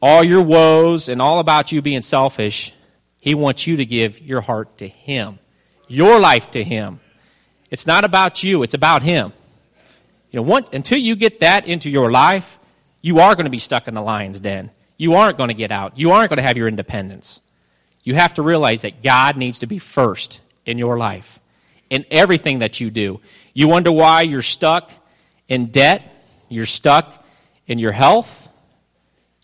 all 0.00 0.22
your 0.22 0.42
woes 0.42 1.08
and 1.08 1.22
all 1.22 1.38
about 1.38 1.72
you 1.72 1.82
being 1.82 2.02
selfish. 2.02 2.74
He 3.20 3.34
wants 3.34 3.66
you 3.66 3.76
to 3.76 3.86
give 3.86 4.20
your 4.20 4.40
heart 4.40 4.78
to 4.78 4.88
Him, 4.88 5.38
your 5.88 6.18
life 6.20 6.50
to 6.52 6.62
Him. 6.62 7.00
It's 7.70 7.86
not 7.86 8.04
about 8.04 8.42
you, 8.42 8.62
it's 8.62 8.74
about 8.74 9.02
Him. 9.02 9.32
You 10.30 10.38
know, 10.38 10.42
once, 10.42 10.68
until 10.72 10.98
you 10.98 11.16
get 11.16 11.40
that 11.40 11.66
into 11.66 11.90
your 11.90 12.10
life, 12.10 12.58
you 13.02 13.18
are 13.18 13.34
going 13.34 13.44
to 13.44 13.50
be 13.50 13.58
stuck 13.58 13.88
in 13.88 13.94
the 13.94 14.00
lion's 14.00 14.40
den. 14.40 14.70
You 14.96 15.14
aren't 15.14 15.36
going 15.36 15.48
to 15.48 15.54
get 15.54 15.72
out. 15.72 15.98
You 15.98 16.12
aren't 16.12 16.30
going 16.30 16.38
to 16.38 16.44
have 16.44 16.56
your 16.56 16.68
independence. 16.68 17.40
You 18.04 18.14
have 18.14 18.34
to 18.34 18.42
realize 18.42 18.82
that 18.82 19.02
God 19.02 19.36
needs 19.36 19.58
to 19.58 19.66
be 19.66 19.78
first 19.78 20.40
in 20.64 20.78
your 20.78 20.96
life, 20.96 21.40
in 21.90 22.04
everything 22.10 22.60
that 22.60 22.80
you 22.80 22.90
do. 22.90 23.20
You 23.52 23.68
wonder 23.68 23.92
why 23.92 24.22
you're 24.22 24.42
stuck 24.42 24.90
in 25.48 25.66
debt, 25.66 26.10
you're 26.48 26.66
stuck 26.66 27.24
in 27.66 27.78
your 27.78 27.92
health. 27.92 28.48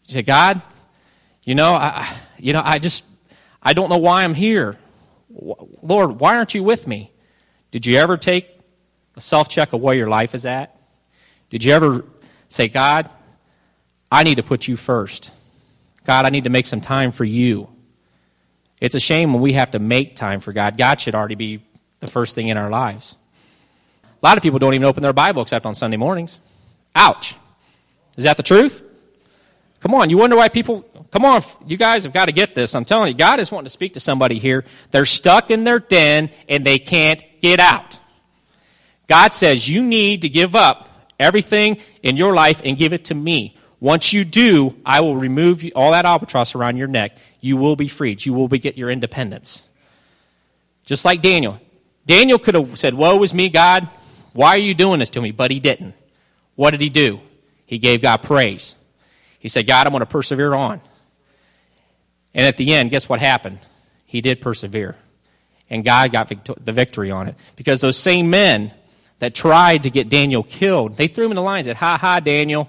You 0.07 0.15
say, 0.15 0.23
God, 0.23 0.63
you 1.43 1.55
know, 1.55 1.75
I, 1.75 2.17
you 2.39 2.53
know, 2.53 2.63
I 2.65 2.79
just, 2.79 3.05
I 3.63 3.73
don't 3.73 3.89
know 3.89 3.99
why 3.99 4.25
I'm 4.25 4.35
here. 4.35 4.77
Lord, 5.31 6.21
why 6.21 6.37
aren't 6.37 6.55
you 6.55 6.63
with 6.63 6.87
me? 6.87 7.11
Did 7.71 7.85
you 7.85 7.97
ever 7.99 8.17
take 8.17 8.49
a 9.17 9.21
self 9.21 9.49
check 9.49 9.73
of 9.73 9.81
where 9.81 9.95
your 9.95 10.09
life 10.09 10.35
is 10.35 10.47
at? 10.47 10.77
Did 11.51 11.65
you 11.65 11.73
ever 11.73 12.05
say, 12.49 12.69
God, 12.69 13.11
I 14.11 14.23
need 14.25 14.37
to 14.37 14.43
put 14.43 14.69
you 14.69 14.77
first? 14.77 15.31
God, 16.05 16.25
I 16.25 16.31
need 16.31 16.45
to 16.45 16.51
make 16.51 16.67
some 16.67 16.81
time 16.81 17.13
for 17.13 17.25
you. 17.25 17.69
It's 18.81 18.95
a 18.95 19.01
shame 19.01 19.33
when 19.33 19.43
we 19.43 19.55
have 19.55 19.73
to 19.73 19.79
make 19.79 20.17
time 20.17 20.41
for 20.41 20.53
God. 20.53 20.79
God 20.79 21.01
should 21.01 21.15
already 21.15 21.35
be 21.35 21.63
the 22.01 22.07
first 22.07 22.35
thing 22.35 22.49
in 22.49 22.57
our 22.57 22.71
lives. 22.71 23.17
A 24.05 24.27
lot 24.27 24.37
of 24.37 24.43
people 24.43 24.59
don't 24.59 24.75
even 24.75 24.85
open 24.85 25.03
their 25.03 25.13
Bible 25.13 25.43
except 25.43 25.67
on 25.67 25.75
Sunday 25.75 25.97
mornings. 25.97 26.41
Ouch. 26.95 27.37
Is 28.17 28.25
that 28.25 28.37
the 28.37 28.43
truth? 28.43 28.83
Come 29.81 29.95
on, 29.95 30.11
you 30.11 30.19
wonder 30.19 30.35
why 30.35 30.49
people, 30.49 30.83
come 31.13 31.25
on, 31.25 31.43
you 31.67 31.77
guys 31.77 32.03
have 32.03 32.13
got 32.13 32.27
to 32.27 32.33
get 32.33 32.55
this. 32.55 32.75
I'm 32.75 32.85
telling 32.85 33.09
you, 33.09 33.15
God 33.15 33.39
is 33.39 33.53
wanting 33.53 33.67
to 33.67 33.71
speak 33.71 33.93
to 33.93 34.01
somebody 34.01 34.39
here. 34.39 34.65
They're 34.91 35.07
stuck 35.07 35.51
in 35.53 35.63
their 35.63 35.79
den 35.79 36.31
and 36.49 36.67
they 36.67 36.81
can't 36.81 37.23
get 37.41 37.61
out. 37.61 37.99
God 39.07 39.35
says 39.35 39.69
you 39.69 39.83
need 39.83 40.23
to 40.23 40.29
give 40.29 40.57
up 40.57 40.89
everything 41.21 41.79
in 42.03 42.17
your 42.17 42.35
life 42.35 42.61
and 42.65 42.77
give 42.77 42.93
it 42.93 43.07
to 43.07 43.15
me. 43.15 43.57
Once 43.81 44.13
you 44.13 44.25
do, 44.25 44.75
I 44.85 45.01
will 45.01 45.17
remove 45.17 45.65
all 45.77 45.93
that 45.93 46.05
albatross 46.05 46.55
around 46.55 46.77
your 46.77 46.89
neck. 46.89 47.17
You 47.41 47.57
will 47.57 47.77
be 47.77 47.89
freed. 47.89 48.25
You 48.27 48.33
will 48.33 48.49
be, 48.49 48.59
get 48.59 48.77
your 48.77 48.91
independence. 48.91 49.63
Just 50.85 51.05
like 51.05 51.23
Daniel. 51.23 51.61
Daniel 52.07 52.39
could 52.39 52.55
have 52.55 52.79
said, 52.79 52.95
Woe 52.95 53.23
is 53.23 53.33
me, 53.33 53.49
God. 53.49 53.89
Why 54.33 54.51
are 54.51 54.59
you 54.59 54.75
doing 54.75 54.99
this 54.99 55.11
to 55.11 55.21
me? 55.21 55.31
But 55.31 55.51
he 55.51 55.61
didn't. 55.61 55.95
What 56.57 56.71
did 56.71 56.81
he 56.81 56.89
do? 56.89 57.21
He 57.67 57.79
gave 57.79 58.03
God 58.03 58.23
praise. 58.23 58.75
He 59.39 59.49
said, 59.49 59.67
God, 59.67 59.87
I'm 59.87 59.93
going 59.93 60.01
to 60.01 60.07
persevere 60.07 60.55
on. 60.55 60.81
And 62.35 62.47
at 62.47 62.57
the 62.57 62.75
end, 62.75 62.91
guess 62.91 63.09
what 63.09 63.21
happened? 63.21 63.59
He 64.07 64.21
did 64.21 64.41
persevere. 64.41 64.97
And 65.71 65.85
God 65.85 66.13
got 66.13 66.29
the 66.65 66.73
victory 66.73 67.11
on 67.11 67.29
it. 67.29 67.37
Because 67.57 67.81
those 67.81 67.97
same 67.97 68.31
men 68.31 68.73
that 69.19 69.35
tried 69.35 69.83
to 69.85 69.91
get 69.91 70.09
Daniel 70.09 70.43
killed, 70.43 70.97
they 70.97 71.07
threw 71.07 71.27
him 71.27 71.33
in 71.33 71.37
the 71.37 71.43
lions 71.43 71.67
and 71.67 71.77
said, 71.77 71.81
Ha 71.81 71.99
ha, 71.99 72.21
Daniel, 72.21 72.69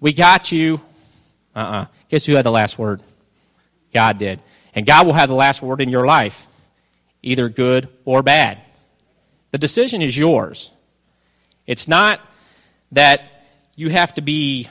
we 0.00 0.12
got 0.12 0.52
you. 0.52 0.80
Uh 1.54 1.58
uh-uh. 1.58 1.82
uh 1.82 1.86
Guess 2.08 2.24
who 2.24 2.34
had 2.34 2.44
the 2.44 2.50
last 2.50 2.78
word? 2.78 3.02
God 3.92 4.18
did. 4.18 4.40
And 4.74 4.86
God 4.86 5.06
will 5.06 5.14
have 5.14 5.28
the 5.28 5.34
last 5.34 5.62
word 5.62 5.80
in 5.80 5.88
your 5.88 6.06
life, 6.06 6.46
either 7.22 7.48
good 7.48 7.88
or 8.04 8.22
bad. 8.22 8.60
The 9.50 9.58
decision 9.58 10.02
is 10.02 10.16
yours. 10.16 10.70
It's 11.66 11.88
not 11.88 12.20
that 12.92 13.22
you 13.76 13.90
have 13.90 14.14
to 14.14 14.22
be, 14.22 14.68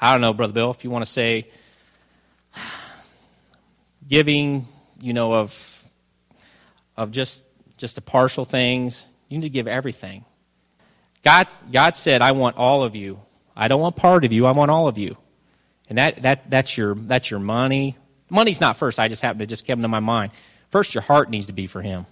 I 0.00 0.12
don't 0.12 0.20
know, 0.20 0.32
Brother 0.32 0.52
Bill, 0.52 0.70
if 0.70 0.84
you 0.84 0.90
want 0.90 1.04
to 1.04 1.10
say, 1.10 1.48
giving, 4.08 4.66
you 5.00 5.12
know, 5.12 5.34
of, 5.34 5.90
of 6.96 7.10
just, 7.10 7.44
just 7.76 7.94
the 7.94 8.00
partial 8.00 8.44
things. 8.44 9.06
You 9.28 9.38
need 9.38 9.46
to 9.46 9.50
give 9.50 9.66
everything. 9.66 10.24
God, 11.22 11.48
God 11.72 11.96
said, 11.96 12.22
I 12.22 12.32
want 12.32 12.56
all 12.56 12.82
of 12.82 12.94
you. 12.94 13.20
I 13.58 13.66
don't 13.66 13.80
want 13.80 13.96
part 13.96 14.24
of 14.24 14.32
you, 14.32 14.46
I 14.46 14.52
want 14.52 14.70
all 14.70 14.86
of 14.86 14.96
you. 14.96 15.16
And 15.88 15.98
that, 15.98 16.22
that, 16.22 16.48
that's, 16.48 16.78
your, 16.78 16.94
that's 16.94 17.30
your 17.30 17.40
money. 17.40 17.96
Money's 18.30 18.60
not 18.60 18.76
first. 18.76 19.00
I 19.00 19.08
just 19.08 19.20
happened 19.20 19.40
to 19.40 19.46
just 19.46 19.66
come 19.66 19.82
to 19.82 19.88
my 19.88 20.00
mind. 20.00 20.32
First, 20.70 20.94
your 20.94 21.02
heart 21.02 21.28
needs 21.28 21.46
to 21.46 21.52
be 21.52 21.66
for 21.66 21.82
Him. 21.82 22.06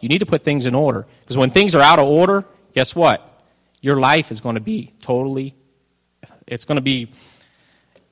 You 0.00 0.08
need 0.08 0.18
to 0.18 0.26
put 0.26 0.42
things 0.42 0.66
in 0.66 0.74
order. 0.74 1.06
Because 1.20 1.36
when 1.36 1.50
things 1.50 1.74
are 1.74 1.82
out 1.82 1.98
of 1.98 2.06
order, 2.06 2.44
guess 2.74 2.96
what? 2.96 3.42
Your 3.80 3.96
life 3.96 4.30
is 4.30 4.40
going 4.40 4.56
to 4.56 4.60
be 4.60 4.92
totally, 5.00 5.54
it's 6.46 6.64
going 6.64 6.76
to 6.76 6.82
be 6.82 7.12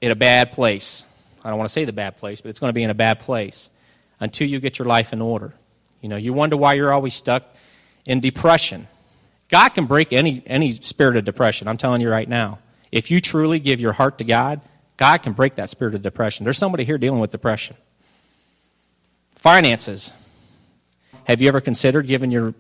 in 0.01 0.11
a 0.11 0.17
bad 0.17 0.53
place. 0.53 1.03
I 1.45 1.49
don't 1.49 1.59
want 1.59 1.69
to 1.69 1.73
say 1.73 1.85
the 1.85 1.93
bad 1.93 2.17
place, 2.17 2.41
but 2.41 2.51
it's 2.51 2.61
going 2.61 2.69
to 2.69 2.75
be 2.75 2.83
in 2.83 2.91
a 2.91 2.95
bad 2.95 3.19
place 3.19 3.71
until 4.21 4.47
you 4.47 4.61
get 4.61 4.79
your 4.79 4.87
life 4.87 5.13
in 5.13 5.21
order. 5.21 5.55
You 6.03 6.09
know, 6.09 6.17
you 6.17 6.33
wonder 6.33 6.57
why 6.57 6.75
you're 6.75 6.93
always 6.93 7.15
stuck 7.15 7.45
in 8.05 8.21
depression. 8.21 8.87
God 9.51 9.71
can 9.71 9.87
break 9.87 10.13
any, 10.13 10.43
any 10.47 10.73
spirit 10.73 11.17
of 11.17 11.25
depression. 11.25 11.69
I'm 11.69 11.77
telling 11.77 12.01
you 12.01 12.09
right 12.09 12.29
now. 12.29 12.59
If 12.93 13.11
you 13.11 13.21
truly 13.21 13.59
give 13.61 13.81
your 13.81 13.93
heart 13.93 14.19
to 14.19 14.25
God, 14.25 14.61
God 14.97 15.23
can 15.23 15.33
break 15.33 15.57
that 15.57 15.71
spirit 15.71 15.95
of 15.95 16.03
depression. 16.03 16.45
There's 16.45 16.59
somebody 16.59 16.85
here 16.85 16.99
dealing 16.99 17.21
with 17.21 17.31
depression. 17.31 17.77
Finances. 19.37 20.13
Have 21.25 21.41
you 21.41 21.49
ever 21.49 21.61
considered 21.61 22.07
giving 22.07 22.31
your, 22.31 22.55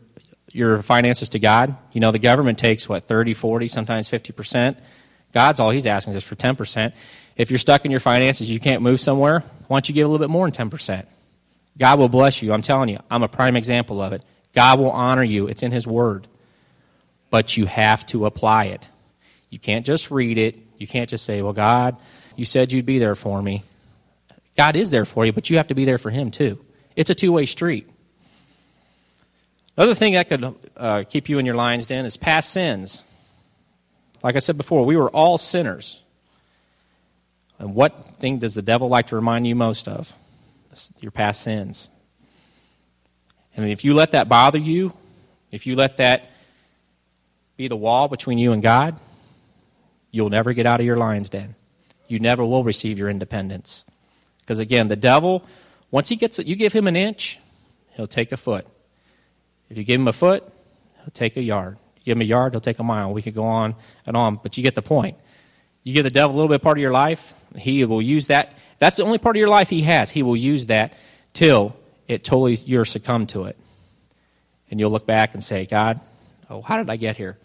your 0.52 0.82
finances 0.82 1.28
to 1.30 1.38
God? 1.38 1.76
You 1.92 2.00
know, 2.00 2.12
the 2.12 2.18
government 2.18 2.58
takes, 2.58 2.88
what, 2.88 3.04
30, 3.04 3.34
40, 3.34 3.68
sometimes 3.68 4.08
50%. 4.08 4.76
God's 5.32 5.60
all 5.60 5.70
he's 5.70 5.86
asking 5.86 6.14
is 6.14 6.24
for 6.24 6.34
10%. 6.34 6.92
If 7.36 7.50
you're 7.50 7.58
stuck 7.58 7.84
in 7.84 7.90
your 7.90 8.00
finances, 8.00 8.50
you 8.50 8.58
can't 8.58 8.82
move 8.82 9.00
somewhere, 9.00 9.44
why 9.68 9.76
don't 9.76 9.88
you 9.88 9.94
give 9.94 10.06
a 10.06 10.10
little 10.10 10.24
bit 10.24 10.30
more 10.30 10.50
than 10.50 10.70
10%? 10.70 11.06
God 11.78 11.98
will 11.98 12.08
bless 12.08 12.42
you. 12.42 12.52
I'm 12.52 12.62
telling 12.62 12.88
you, 12.88 12.98
I'm 13.10 13.22
a 13.22 13.28
prime 13.28 13.56
example 13.56 14.02
of 14.02 14.12
it. 14.12 14.22
God 14.54 14.78
will 14.78 14.90
honor 14.90 15.22
you. 15.22 15.46
It's 15.46 15.62
in 15.62 15.72
His 15.72 15.86
Word. 15.86 16.26
But 17.30 17.56
you 17.56 17.66
have 17.66 18.04
to 18.06 18.26
apply 18.26 18.66
it. 18.66 18.88
You 19.48 19.58
can't 19.58 19.86
just 19.86 20.10
read 20.10 20.38
it. 20.38 20.56
You 20.78 20.86
can't 20.86 21.08
just 21.08 21.24
say, 21.24 21.42
well, 21.42 21.52
God, 21.52 21.96
you 22.36 22.44
said 22.44 22.72
you'd 22.72 22.86
be 22.86 22.98
there 22.98 23.14
for 23.14 23.40
me. 23.40 23.62
God 24.56 24.76
is 24.76 24.90
there 24.90 25.04
for 25.04 25.24
you, 25.24 25.32
but 25.32 25.48
you 25.48 25.56
have 25.56 25.68
to 25.68 25.74
be 25.74 25.84
there 25.84 25.98
for 25.98 26.10
Him 26.10 26.30
too. 26.30 26.58
It's 26.96 27.10
a 27.10 27.14
two 27.14 27.32
way 27.32 27.46
street. 27.46 27.88
Another 29.76 29.94
thing 29.94 30.14
that 30.14 30.28
could 30.28 30.54
uh, 30.76 31.04
keep 31.08 31.28
you 31.28 31.38
in 31.38 31.46
your 31.46 31.54
lion's 31.54 31.86
den 31.86 32.04
is 32.04 32.16
past 32.16 32.50
sins. 32.50 33.02
Like 34.22 34.36
I 34.36 34.40
said 34.40 34.56
before, 34.56 34.84
we 34.84 34.96
were 34.96 35.10
all 35.10 35.38
sinners. 35.38 36.02
And 37.58 37.74
what 37.74 38.18
thing 38.18 38.38
does 38.38 38.54
the 38.54 38.62
devil 38.62 38.88
like 38.88 39.08
to 39.08 39.16
remind 39.16 39.46
you 39.46 39.54
most 39.54 39.88
of? 39.88 40.12
Your 41.00 41.10
past 41.10 41.42
sins. 41.42 41.88
And 43.56 43.68
if 43.68 43.84
you 43.84 43.94
let 43.94 44.12
that 44.12 44.28
bother 44.28 44.58
you, 44.58 44.92
if 45.50 45.66
you 45.66 45.76
let 45.76 45.96
that 45.98 46.29
be 47.60 47.68
the 47.68 47.76
wall 47.76 48.08
between 48.08 48.38
you 48.38 48.52
and 48.52 48.62
God, 48.62 48.98
you'll 50.10 50.30
never 50.30 50.52
get 50.52 50.66
out 50.66 50.80
of 50.80 50.86
your 50.86 50.96
lion's 50.96 51.28
den 51.28 51.54
you 52.10 52.18
never 52.18 52.44
will 52.44 52.64
receive 52.64 52.98
your 52.98 53.08
independence. 53.08 53.84
Because 54.40 54.58
again, 54.58 54.88
the 54.88 54.96
devil, 54.96 55.44
once 55.92 56.08
he 56.08 56.16
gets 56.16 56.40
it, 56.40 56.46
you 56.46 56.56
give 56.56 56.72
him 56.72 56.88
an 56.88 56.96
inch, 56.96 57.38
he'll 57.92 58.08
take 58.08 58.32
a 58.32 58.36
foot. 58.36 58.66
If 59.70 59.78
you 59.78 59.84
give 59.84 60.00
him 60.00 60.08
a 60.08 60.12
foot, 60.12 60.42
he'll 60.98 61.12
take 61.12 61.36
a 61.36 61.42
yard. 61.42 61.78
You 61.98 62.02
give 62.06 62.16
him 62.16 62.22
a 62.22 62.24
yard, 62.24 62.52
he'll 62.52 62.60
take 62.60 62.80
a 62.80 62.84
mile. 62.84 63.12
We 63.12 63.22
could 63.22 63.34
go 63.34 63.44
on 63.44 63.76
and 64.04 64.16
on, 64.16 64.40
but 64.42 64.56
you 64.56 64.64
get 64.64 64.74
the 64.74 64.82
point. 64.82 65.16
You 65.84 65.94
give 65.94 66.02
the 66.02 66.10
devil 66.10 66.34
a 66.34 66.36
little 66.36 66.48
bit 66.48 66.62
part 66.62 66.78
of 66.78 66.82
your 66.82 66.90
life, 66.90 67.32
he 67.56 67.84
will 67.84 68.02
use 68.02 68.26
that. 68.26 68.58
That's 68.80 68.96
the 68.96 69.04
only 69.04 69.18
part 69.18 69.36
of 69.36 69.40
your 69.40 69.48
life 69.48 69.70
he 69.70 69.82
has. 69.82 70.10
He 70.10 70.24
will 70.24 70.36
use 70.36 70.66
that 70.66 70.94
till 71.32 71.76
it 72.08 72.24
totally 72.24 72.54
you're 72.54 72.84
succumb 72.84 73.28
to 73.28 73.44
it. 73.44 73.56
And 74.68 74.80
you'll 74.80 74.90
look 74.90 75.06
back 75.06 75.34
and 75.34 75.42
say, 75.42 75.64
God, 75.64 76.00
oh, 76.48 76.60
how 76.60 76.76
did 76.76 76.90
I 76.90 76.96
get 76.96 77.16
here? 77.16 77.38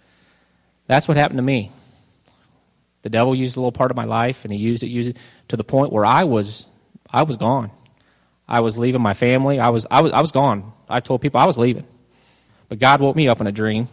That's 0.88 1.08
what 1.08 1.18
happened 1.18 1.38
to 1.38 1.44
me. 1.44 1.72
The 3.02 3.10
devil 3.10 3.36
used 3.36 3.56
a 3.56 3.60
little 3.60 3.72
part 3.72 3.92
of 3.92 3.98
my 3.98 4.06
life, 4.06 4.44
and 4.46 4.54
he 4.54 4.60
used 4.60 4.84
it, 4.84 4.88
used 4.88 5.12
it 5.12 5.18
to 5.50 5.58
the 5.58 5.64
point 5.64 5.92
where 5.92 6.06
I 6.06 6.24
was, 6.24 6.66
I 7.12 7.24
was 7.24 7.38
gone. 7.38 7.72
I 8.48 8.60
was 8.60 8.78
leaving 8.78 9.02
my 9.02 9.14
family. 9.14 9.60
I 9.60 9.70
was, 9.70 9.86
I 9.90 10.02
was, 10.02 10.12
I 10.12 10.22
was 10.22 10.32
gone. 10.32 10.74
I 10.90 11.00
told 11.00 11.22
people 11.22 11.40
I 11.40 11.46
was 11.46 11.58
leaving. 11.58 11.86
But 12.70 12.80
God 12.80 13.02
woke 13.02 13.16
me 13.16 13.28
up 13.28 13.42
in 13.42 13.48
a 13.48 13.52
dream. 13.52 13.88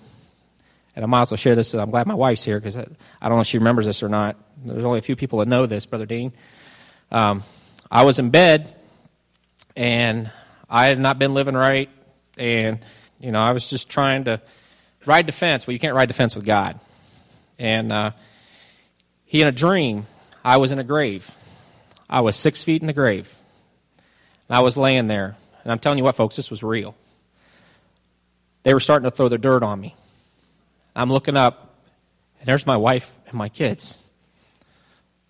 And 0.94 1.04
I 1.04 1.06
might 1.06 1.22
as 1.22 1.30
well 1.30 1.38
share 1.38 1.54
this. 1.54 1.72
I'm 1.74 1.90
glad 1.90 2.06
my 2.06 2.14
wife's 2.14 2.44
here 2.44 2.58
because 2.58 2.76
I, 2.76 2.86
I, 3.20 3.28
don't 3.28 3.38
know 3.38 3.40
if 3.40 3.46
she 3.46 3.58
remembers 3.58 3.86
this 3.86 4.02
or 4.02 4.10
not. 4.10 4.36
There's 4.64 4.84
only 4.84 4.98
a 4.98 5.02
few 5.02 5.16
people 5.16 5.38
that 5.38 5.48
know 5.48 5.64
this, 5.64 5.86
Brother 5.86 6.04
Dean. 6.04 6.32
Um, 7.10 7.44
I 7.90 8.04
was 8.04 8.18
in 8.18 8.30
bed, 8.30 8.74
and 9.76 10.30
I 10.68 10.86
had 10.86 10.98
not 10.98 11.18
been 11.18 11.34
living 11.34 11.54
right 11.54 11.90
And, 12.36 12.78
you 13.20 13.32
know, 13.32 13.40
I 13.40 13.52
was 13.52 13.68
just 13.68 13.88
trying 13.88 14.24
to 14.24 14.40
ride 15.06 15.26
the 15.26 15.32
fence. 15.32 15.66
Well, 15.66 15.72
you 15.72 15.78
can't 15.78 15.94
ride 15.94 16.08
the 16.08 16.14
fence 16.14 16.34
with 16.34 16.44
God. 16.44 16.78
And 17.58 17.92
uh, 17.92 18.10
he, 19.24 19.42
in 19.42 19.48
a 19.48 19.52
dream, 19.52 20.06
I 20.44 20.56
was 20.56 20.72
in 20.72 20.78
a 20.78 20.84
grave. 20.84 21.30
I 22.08 22.20
was 22.20 22.36
six 22.36 22.62
feet 22.62 22.82
in 22.82 22.86
the 22.86 22.92
grave. 22.92 23.34
And 24.48 24.56
I 24.56 24.60
was 24.60 24.76
laying 24.76 25.06
there. 25.06 25.36
And 25.62 25.72
I'm 25.72 25.78
telling 25.78 25.98
you 25.98 26.04
what, 26.04 26.16
folks, 26.16 26.36
this 26.36 26.50
was 26.50 26.62
real. 26.62 26.94
They 28.62 28.74
were 28.74 28.80
starting 28.80 29.08
to 29.08 29.14
throw 29.14 29.28
the 29.28 29.38
dirt 29.38 29.62
on 29.62 29.80
me. 29.80 29.94
I'm 30.94 31.10
looking 31.10 31.36
up, 31.36 31.74
and 32.38 32.46
there's 32.46 32.66
my 32.66 32.76
wife 32.76 33.12
and 33.26 33.34
my 33.34 33.48
kids. 33.48 33.98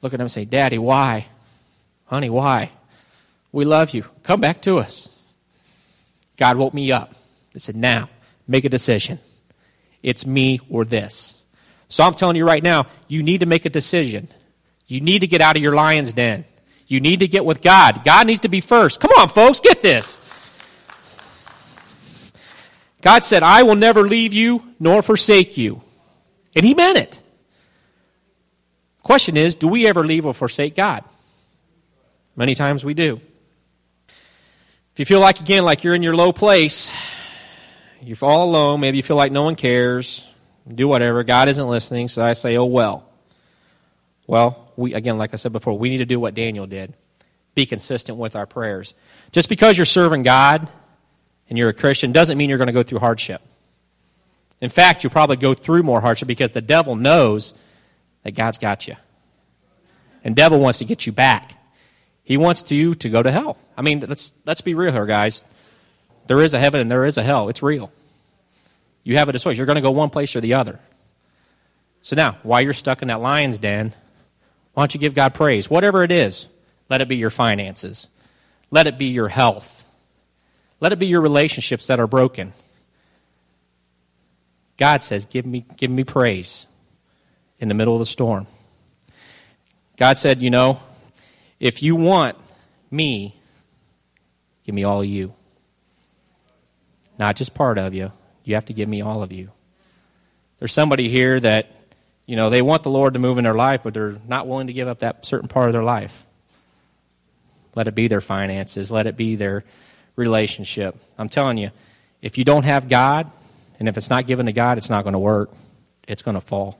Looking 0.00 0.16
at 0.16 0.18
them 0.18 0.24
and 0.24 0.32
say, 0.32 0.44
Daddy, 0.44 0.78
why? 0.78 1.26
Honey, 2.06 2.30
why? 2.30 2.72
We 3.52 3.64
love 3.64 3.94
you. 3.94 4.04
Come 4.22 4.40
back 4.40 4.61
to 4.62 4.78
us. 4.78 5.08
God 6.37 6.56
woke 6.56 6.74
me 6.74 6.90
up. 6.90 7.14
He 7.52 7.58
said, 7.58 7.76
Now, 7.76 8.08
make 8.48 8.64
a 8.64 8.68
decision. 8.68 9.18
It's 10.02 10.26
me 10.26 10.60
or 10.68 10.84
this. 10.84 11.34
So 11.88 12.02
I'm 12.04 12.14
telling 12.14 12.36
you 12.36 12.46
right 12.46 12.62
now, 12.62 12.86
you 13.08 13.22
need 13.22 13.40
to 13.40 13.46
make 13.46 13.64
a 13.66 13.70
decision. 13.70 14.28
You 14.86 15.00
need 15.00 15.20
to 15.20 15.26
get 15.26 15.40
out 15.40 15.56
of 15.56 15.62
your 15.62 15.74
lion's 15.74 16.12
den. 16.12 16.44
You 16.86 17.00
need 17.00 17.20
to 17.20 17.28
get 17.28 17.44
with 17.44 17.62
God. 17.62 18.02
God 18.04 18.26
needs 18.26 18.40
to 18.40 18.48
be 18.48 18.60
first. 18.60 19.00
Come 19.00 19.10
on, 19.18 19.28
folks, 19.28 19.60
get 19.60 19.82
this. 19.82 20.20
God 23.00 23.24
said, 23.24 23.42
I 23.42 23.62
will 23.62 23.76
never 23.76 24.06
leave 24.06 24.32
you 24.32 24.62
nor 24.78 25.02
forsake 25.02 25.56
you. 25.56 25.82
And 26.54 26.64
He 26.64 26.74
meant 26.74 26.98
it. 26.98 27.20
Question 29.02 29.36
is, 29.36 29.56
do 29.56 29.68
we 29.68 29.86
ever 29.86 30.06
leave 30.06 30.26
or 30.26 30.34
forsake 30.34 30.76
God? 30.76 31.04
Many 32.36 32.54
times 32.54 32.84
we 32.84 32.94
do. 32.94 33.20
If 34.92 34.98
you 34.98 35.04
feel 35.04 35.20
like, 35.20 35.40
again, 35.40 35.64
like 35.64 35.84
you're 35.84 35.94
in 35.94 36.02
your 36.02 36.14
low 36.14 36.32
place, 36.32 36.92
you're 38.02 38.18
all 38.22 38.44
alone, 38.44 38.80
maybe 38.80 38.96
you 38.96 39.02
feel 39.02 39.16
like 39.16 39.32
no 39.32 39.42
one 39.42 39.56
cares, 39.56 40.26
do 40.72 40.88
whatever, 40.88 41.24
God 41.24 41.48
isn't 41.48 41.68
listening, 41.68 42.08
so 42.08 42.24
I 42.24 42.32
say, 42.34 42.56
oh 42.56 42.64
well. 42.64 43.08
Well, 44.26 44.72
we, 44.76 44.94
again, 44.94 45.18
like 45.18 45.32
I 45.32 45.36
said 45.36 45.52
before, 45.52 45.76
we 45.78 45.90
need 45.90 45.98
to 45.98 46.06
do 46.06 46.20
what 46.20 46.34
Daniel 46.34 46.66
did 46.66 46.94
be 47.54 47.66
consistent 47.66 48.18
with 48.18 48.34
our 48.34 48.46
prayers. 48.46 48.94
Just 49.30 49.48
because 49.48 49.76
you're 49.76 49.84
serving 49.84 50.22
God 50.22 50.70
and 51.48 51.58
you're 51.58 51.68
a 51.68 51.74
Christian 51.74 52.12
doesn't 52.12 52.38
mean 52.38 52.48
you're 52.48 52.58
going 52.58 52.68
to 52.68 52.72
go 52.72 52.82
through 52.82 53.00
hardship. 53.00 53.42
In 54.60 54.70
fact, 54.70 55.04
you'll 55.04 55.10
probably 55.10 55.36
go 55.36 55.54
through 55.54 55.82
more 55.82 56.00
hardship 56.00 56.28
because 56.28 56.52
the 56.52 56.62
devil 56.62 56.96
knows 56.96 57.52
that 58.22 58.32
God's 58.32 58.58
got 58.58 58.86
you. 58.86 58.96
And 60.24 60.36
devil 60.36 60.60
wants 60.60 60.78
to 60.78 60.84
get 60.84 61.04
you 61.04 61.12
back. 61.12 61.58
He 62.22 62.36
wants 62.36 62.70
you 62.70 62.94
to 62.94 63.08
go 63.10 63.22
to 63.22 63.30
hell. 63.30 63.58
I 63.76 63.82
mean, 63.82 64.00
let's, 64.00 64.32
let's 64.46 64.60
be 64.60 64.74
real 64.74 64.92
here, 64.92 65.06
guys. 65.06 65.42
There 66.26 66.40
is 66.40 66.54
a 66.54 66.58
heaven 66.58 66.80
and 66.80 66.90
there 66.90 67.04
is 67.04 67.18
a 67.18 67.22
hell. 67.22 67.48
It's 67.48 67.62
real. 67.62 67.90
You 69.04 69.16
have 69.16 69.28
a 69.28 69.38
choice. 69.38 69.56
You're 69.56 69.66
going 69.66 69.76
to 69.76 69.82
go 69.82 69.90
one 69.90 70.11
place 70.11 70.37
or 70.37 70.40
the 70.40 70.54
other. 70.54 70.78
So 72.00 72.16
now, 72.16 72.38
while 72.42 72.61
you're 72.61 72.72
stuck 72.72 73.02
in 73.02 73.08
that 73.08 73.20
lion's 73.20 73.58
den, 73.58 73.92
why 74.74 74.82
don't 74.82 74.94
you 74.94 75.00
give 75.00 75.14
God 75.14 75.35
praise? 75.35 75.68
Whatever 75.68 76.02
it 76.02 76.11
is, 76.11 76.46
let 76.88 77.00
it 77.00 77.08
be 77.08 77.16
your 77.16 77.30
finances, 77.30 78.08
let 78.70 78.87
it 78.87 78.98
be 78.98 79.06
your 79.06 79.28
health, 79.28 79.85
let 80.80 80.92
it 80.92 80.98
be 80.98 81.06
your 81.06 81.20
relationships 81.20 81.87
that 81.87 82.00
are 82.00 82.06
broken. 82.06 82.52
God 84.76 85.02
says, 85.02 85.24
Give 85.26 85.46
me, 85.46 85.64
give 85.76 85.90
me 85.90 86.02
praise 86.02 86.66
in 87.58 87.68
the 87.68 87.74
middle 87.74 87.94
of 87.94 88.00
the 88.00 88.06
storm. 88.06 88.46
God 89.96 90.18
said, 90.18 90.42
You 90.42 90.50
know, 90.50 90.80
if 91.61 91.82
you 91.82 91.94
want 91.94 92.37
me, 92.90 93.37
give 94.64 94.74
me 94.74 94.82
all 94.82 95.04
you. 95.04 95.35
Not 97.22 97.37
just 97.37 97.54
part 97.54 97.78
of 97.78 97.94
you. 97.94 98.11
You 98.42 98.56
have 98.56 98.64
to 98.64 98.72
give 98.72 98.88
me 98.88 99.00
all 99.00 99.22
of 99.22 99.32
you. 99.32 99.52
There's 100.58 100.72
somebody 100.72 101.08
here 101.08 101.38
that, 101.38 101.70
you 102.26 102.35
know, 102.35 102.50
they 102.50 102.62
want 102.62 102.82
the 102.82 102.90
Lord 102.90 103.14
to 103.14 103.20
move 103.20 103.38
in 103.38 103.44
their 103.44 103.54
life, 103.54 103.82
but 103.85 103.94
they're 103.94 104.16
not 104.26 104.48
willing 104.48 104.66
to 104.66 104.72
give 104.72 104.88
up 104.88 104.98
that 104.98 105.24
certain 105.24 105.46
part 105.46 105.68
of 105.68 105.72
their 105.72 105.85
life. 105.85 106.26
Let 107.76 107.87
it 107.87 107.94
be 107.94 108.08
their 108.08 108.20
finances, 108.20 108.90
let 108.90 109.06
it 109.06 109.16
be 109.16 109.37
their 109.37 109.62
relationship. 110.16 110.96
I'm 111.16 111.28
telling 111.28 111.58
you, 111.58 111.70
if 112.22 112.38
you 112.38 112.44
don't 112.44 112.64
have 112.64 112.88
God, 112.88 113.30
and 113.78 113.88
if 113.88 113.96
it's 113.96 114.11
not 114.11 114.26
given 114.26 114.46
to 114.46 114.52
God, 114.52 114.76
it's 114.76 114.90
not 114.90 115.04
going 115.04 115.12
to 115.12 115.20
work. 115.20 115.52
It's 116.08 116.22
going 116.22 116.35
to 116.35 116.40
fall. 116.40 116.76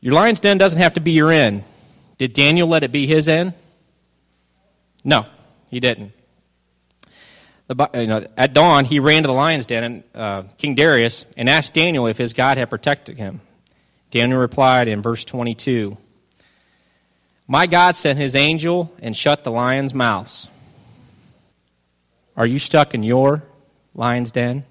Your 0.00 0.14
lion's 0.14 0.40
den 0.40 0.58
doesn't 0.58 0.80
have 0.80 0.94
to 0.94 1.00
be 1.00 1.12
your 1.12 1.30
end. 1.30 1.62
Did 2.18 2.32
Daniel 2.32 2.66
let 2.66 2.82
it 2.82 2.90
be 2.90 3.06
his 3.06 3.28
end? 3.28 3.52
No, 5.04 5.26
he 5.70 5.78
didn't. 5.78 6.14
You 7.70 8.06
know, 8.08 8.26
at 8.36 8.52
dawn, 8.52 8.84
he 8.84 8.98
ran 8.98 9.22
to 9.22 9.28
the 9.28 9.32
lion's 9.32 9.64
den, 9.64 9.84
and 9.84 10.02
uh, 10.12 10.42
King 10.58 10.74
Darius, 10.74 11.24
and 11.36 11.48
asked 11.48 11.72
Daniel 11.72 12.08
if 12.08 12.18
his 12.18 12.32
God 12.32 12.58
had 12.58 12.68
protected 12.68 13.16
him. 13.16 13.40
Daniel 14.10 14.40
replied 14.40 14.88
in 14.88 15.02
verse 15.02 15.24
22 15.24 15.96
My 17.46 17.68
God 17.68 17.94
sent 17.94 18.18
his 18.18 18.34
angel 18.34 18.92
and 19.00 19.16
shut 19.16 19.44
the 19.44 19.52
lion's 19.52 19.94
mouths. 19.94 20.48
Are 22.36 22.46
you 22.46 22.58
stuck 22.58 22.92
in 22.92 23.04
your 23.04 23.44
lion's 23.94 24.32
den? 24.32 24.64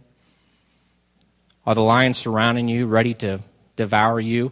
Are 1.66 1.76
the 1.76 1.84
lions 1.84 2.18
surrounding 2.18 2.68
you, 2.68 2.86
ready 2.86 3.14
to 3.16 3.40
devour 3.78 4.20
you? 4.20 4.52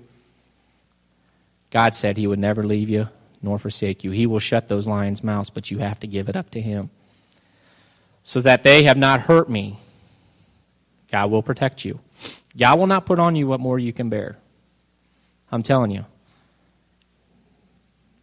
God 1.70 1.96
said 1.96 2.16
he 2.16 2.28
would 2.28 2.40
never 2.40 2.64
leave 2.64 2.90
you 2.90 3.10
nor 3.42 3.60
forsake 3.60 4.04
you. 4.04 4.12
He 4.12 4.26
will 4.26 4.40
shut 4.40 4.70
those 4.70 4.88
lions' 4.88 5.24
mouths, 5.24 5.50
but 5.50 5.70
you 5.70 5.80
have 5.80 6.00
to 6.00 6.08
give 6.08 6.30
it 6.30 6.36
up 6.36 6.50
to 6.52 6.62
him. 6.62 6.90
So 8.28 8.42
that 8.42 8.62
they 8.62 8.84
have 8.84 8.98
not 8.98 9.22
hurt 9.22 9.50
me, 9.50 9.80
God 11.10 11.32
will 11.32 11.42
protect 11.42 11.86
you. 11.86 12.02
God 12.58 12.78
will 12.78 12.86
not 12.86 13.06
put 13.06 13.20
on 13.20 13.38
you 13.38 13.48
what 13.48 13.62
more 13.62 13.80
you 13.80 13.94
can 13.94 14.10
bear. 14.10 14.36
I'm 15.50 15.63
telling 15.63 15.92
you. 15.92 16.04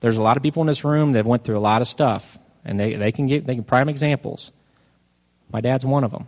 There's 0.02 0.18
a 0.18 0.22
lot 0.22 0.36
of 0.36 0.42
people 0.42 0.60
in 0.60 0.66
this 0.66 0.84
room 0.84 1.12
that 1.12 1.24
went 1.24 1.42
through 1.42 1.56
a 1.56 1.58
lot 1.58 1.80
of 1.80 1.88
stuff, 1.88 2.36
and 2.66 2.78
they, 2.78 2.96
they 2.96 3.12
can 3.12 3.28
get 3.28 3.46
they 3.46 3.54
can 3.54 3.64
prime 3.64 3.88
examples. 3.88 4.52
My 5.50 5.62
dad's 5.62 5.86
one 5.86 6.04
of 6.04 6.10
them. 6.10 6.26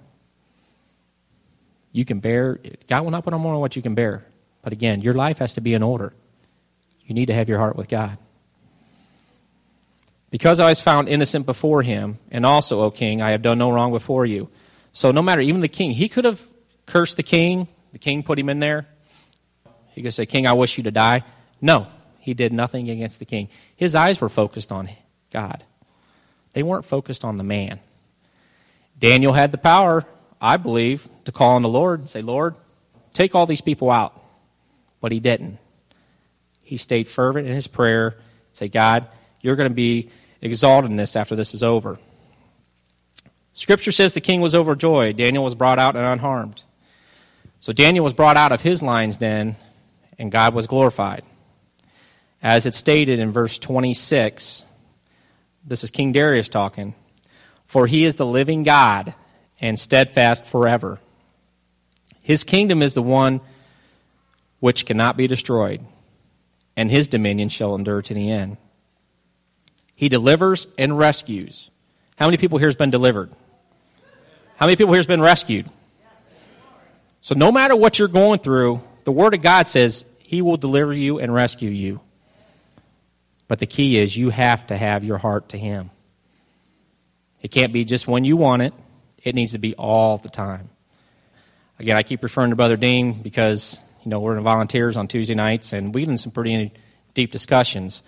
You 1.93 2.07
can 2.07 2.21
bear, 2.21 2.59
God 2.89 3.05
will 3.05 3.11
not 3.11 3.25
put 3.25 3.35
on 3.35 3.43
more 3.43 3.53
than 3.53 3.61
what 3.61 3.77
you 3.77 3.83
can 3.83 3.95
bear. 3.95 4.25
But 4.63 4.73
again, 4.73 5.03
your 5.03 5.13
life 5.13 5.37
has 5.37 5.53
to 5.53 5.61
be 5.61 5.75
in 5.75 5.83
order. 5.83 6.15
You 7.05 7.15
need 7.15 7.27
to 7.27 7.35
have 7.35 7.51
your 7.51 7.59
heart 7.59 7.77
with 7.77 7.89
God. 7.89 8.17
Because 10.37 10.61
I 10.61 10.69
was 10.69 10.83
found 10.83 11.09
innocent 11.09 11.47
before 11.47 11.83
him, 11.83 12.19
and 12.31 12.45
also, 12.45 12.83
O 12.83 12.91
king, 12.91 13.23
I 13.23 13.31
have 13.31 13.41
done 13.41 13.57
no 13.57 13.71
wrong 13.71 13.91
before 13.91 14.27
you. 14.27 14.51
So, 14.93 15.11
no 15.11 15.23
matter, 15.23 15.41
even 15.41 15.63
the 15.63 15.67
king, 15.69 15.93
he 15.93 16.11
could 16.11 16.27
have 16.27 16.43
cursed 16.85 17.17
the 17.17 17.23
king. 17.23 17.69
The 17.93 17.99
king 17.99 18.23
put 18.23 18.39
him 18.39 18.51
in 18.51 18.59
there. 18.59 18.87
He 19.95 20.03
could 20.03 20.13
say, 20.13 20.27
King, 20.27 20.47
I 20.47 20.53
wish 20.53 20.77
you 20.77 20.85
to 20.85 20.91
die. 20.91 21.25
No, 21.63 21.87
he 22.21 22.35
did 22.35 22.53
nothing 22.53 22.91
against 22.91 23.19
the 23.19 23.25
king. 23.25 23.49
His 23.77 23.95
eyes 23.95 24.21
were 24.21 24.29
focused 24.29 24.71
on 24.71 24.91
God, 25.33 25.65
they 26.53 26.63
weren't 26.63 26.85
focused 26.85 27.25
on 27.25 27.37
the 27.37 27.45
man. 27.45 27.81
Daniel 28.99 29.33
had 29.33 29.53
the 29.53 29.59
power, 29.59 30.05
I 30.39 30.59
believe, 30.59 31.09
to 31.25 31.33
call 31.33 31.53
on 31.53 31.63
the 31.63 31.69
Lord 31.69 32.01
and 32.01 32.09
say, 32.09 32.21
Lord, 32.21 32.57
take 33.13 33.35
all 33.35 33.47
these 33.47 33.61
people 33.61 33.91
out. 33.91 34.23
But 35.01 35.13
he 35.13 35.21
didn't 35.21 35.59
he 36.67 36.79
stayed 36.79 37.07
fervent 37.07 37.47
in 37.47 37.55
his 37.55 37.69
prayer. 37.69 38.17
Say, 38.53 38.67
God, 38.67 39.07
you're 39.41 39.55
going 39.55 39.71
to 39.71 39.75
be 39.75 40.11
exalted 40.41 40.91
in 40.91 40.97
this 40.97 41.17
after 41.17 41.37
this 41.37 41.55
is 41.55 41.63
over. 41.63 41.99
Scripture 43.53 43.93
says 43.93 44.15
the 44.15 44.21
king 44.21 44.41
was 44.41 44.55
overjoyed. 44.55 45.17
Daniel 45.17 45.45
was 45.45 45.55
brought 45.55 45.79
out 45.79 45.97
and 45.97 46.05
unharmed. 46.05 46.63
So 47.61 47.73
Daniel 47.73 48.05
was 48.05 48.13
brought 48.13 48.37
out 48.37 48.53
of 48.53 48.61
his 48.61 48.83
lion's 48.83 49.17
den, 49.17 49.57
and 50.19 50.31
God 50.31 50.55
was 50.55 50.67
glorified. 50.67 51.25
As 52.43 52.67
it's 52.67 52.77
stated 52.77 53.19
in 53.19 53.33
verse 53.33 53.59
26, 53.59 54.65
this 55.65 55.83
is 55.83 55.91
King 55.91 56.13
Darius 56.13 56.49
talking. 56.49 56.95
For 57.67 57.87
he 57.87 58.05
is 58.05 58.17
the 58.17 58.27
living 58.27 58.63
God 58.63 59.15
and 59.61 59.79
steadfast 59.79 60.45
forever. 60.45 61.01
His 62.23 62.45
kingdom 62.45 62.83
is 62.83 62.95
the 62.95 63.03
one 63.03 63.41
which 64.61 64.87
cannot 64.87 65.17
be 65.17 65.27
destroyed 65.27 65.85
and 66.77 66.91
his 66.91 67.09
dominion 67.09 67.49
shall 67.49 67.75
endure 67.75 68.03
to 68.03 68.15
the 68.15 68.31
end. 68.31 68.59
He 69.97 70.09
delivers 70.09 70.69
and 70.79 70.97
rescues. 70.97 71.71
How 72.17 72.27
many 72.27 72.37
people 72.37 72.59
here 72.59 72.69
has 72.69 72.77
been 72.77 72.91
delivered? 72.91 73.33
How 74.57 74.67
many 74.67 74.77
people 74.77 74.93
here 74.93 75.01
has 75.01 75.07
been 75.07 75.21
rescued? 75.21 75.69
So 77.21 77.35
no 77.35 77.51
matter 77.51 77.75
what 77.75 77.99
you're 77.99 78.07
going 78.07 78.39
through, 78.39 78.81
the 79.03 79.11
word 79.11 79.35
of 79.35 79.43
God 79.43 79.67
says 79.67 80.05
he 80.19 80.43
will 80.43 80.57
deliver 80.57 80.93
you 80.93 81.19
and 81.19 81.35
rescue 81.35 81.71
you. 81.71 82.01
But 83.49 83.59
the 83.59 83.67
key 83.67 83.99
is 83.99 84.17
you 84.17 84.31
have 84.31 84.67
to 84.69 84.77
have 84.77 85.05
your 85.05 85.19
heart 85.19 85.49
to 85.49 85.59
him. 85.59 85.91
It 87.43 87.51
can't 87.51 87.73
be 87.73 87.85
just 87.85 88.07
when 88.07 88.25
you 88.25 88.37
want 88.37 88.63
it. 88.63 88.75
It 89.25 89.35
needs 89.35 89.53
to 89.53 89.59
be 89.59 89.75
all 89.75 90.19
the 90.19 90.29
time. 90.29 90.71
Again, 91.79 91.97
I 91.97 92.03
keep 92.03 92.23
referring 92.23 92.51
to 92.51 92.57
Brother 92.57 92.77
Dean 92.77 93.23
because 93.23 93.81
you 94.07 94.11
know, 94.11 94.21
we're 94.21 94.37
in 94.37 94.45
volunteers 94.45 94.97
on 94.97 95.09
Tuesday 95.09 95.35
nights, 95.35 95.73
and 95.73 95.93
we 95.93 96.03
get 96.03 96.11
in 96.11 96.17
some 96.17 96.31
pretty 96.31 96.73
deep 97.15 97.33
discussions. 97.33 98.05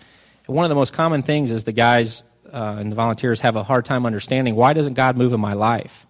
One 0.48 0.64
of 0.64 0.70
the 0.70 0.74
most 0.74 0.94
common 0.94 1.20
things 1.20 1.50
is 1.50 1.64
the 1.64 1.72
guys 1.72 2.24
uh, 2.50 2.76
and 2.78 2.90
the 2.90 2.96
volunteers 2.96 3.42
have 3.42 3.54
a 3.56 3.62
hard 3.62 3.84
time 3.84 4.06
understanding 4.06 4.54
why 4.54 4.72
doesn't 4.72 4.94
God 4.94 5.14
move 5.18 5.34
in 5.34 5.40
my 5.40 5.52
life? 5.52 6.06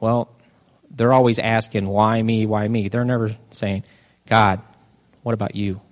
Well, 0.00 0.34
they're 0.90 1.12
always 1.12 1.38
asking, 1.38 1.86
why 1.86 2.22
me, 2.22 2.46
why 2.46 2.66
me? 2.66 2.88
They're 2.88 3.04
never 3.04 3.36
saying, 3.50 3.84
God, 4.26 4.62
what 5.22 5.34
about 5.34 5.54
you? 5.54 5.82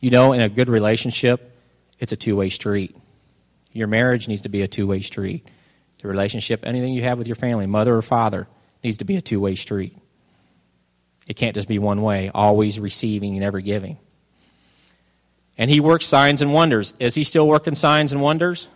You 0.00 0.10
know, 0.10 0.32
in 0.32 0.40
a 0.40 0.48
good 0.48 0.70
relationship, 0.70 1.54
it's 1.98 2.12
a 2.12 2.16
two 2.16 2.36
way 2.36 2.48
street. 2.48 2.96
Your 3.74 3.86
marriage 3.86 4.26
needs 4.26 4.42
to 4.42 4.48
be 4.48 4.62
a 4.62 4.68
two 4.68 4.86
way 4.86 5.02
street. 5.02 5.46
The 5.98 6.08
relationship, 6.08 6.64
anything 6.64 6.94
you 6.94 7.02
have 7.02 7.18
with 7.18 7.28
your 7.28 7.36
family, 7.36 7.66
mother 7.66 7.94
or 7.94 8.02
father, 8.02 8.48
needs 8.82 8.96
to 8.96 9.04
be 9.04 9.16
a 9.16 9.20
two 9.20 9.40
way 9.40 9.56
street. 9.56 9.94
It 11.26 11.34
can't 11.34 11.54
just 11.54 11.68
be 11.68 11.78
one 11.78 12.00
way, 12.00 12.30
always 12.32 12.80
receiving, 12.80 13.32
and 13.32 13.40
never 13.40 13.60
giving. 13.60 13.98
And 15.58 15.68
he 15.68 15.80
works 15.80 16.06
signs 16.06 16.40
and 16.40 16.54
wonders. 16.54 16.94
Is 17.00 17.16
he 17.16 17.24
still 17.24 17.46
working 17.46 17.74
signs 17.74 18.12
and 18.12 18.22
wonders? 18.22 18.68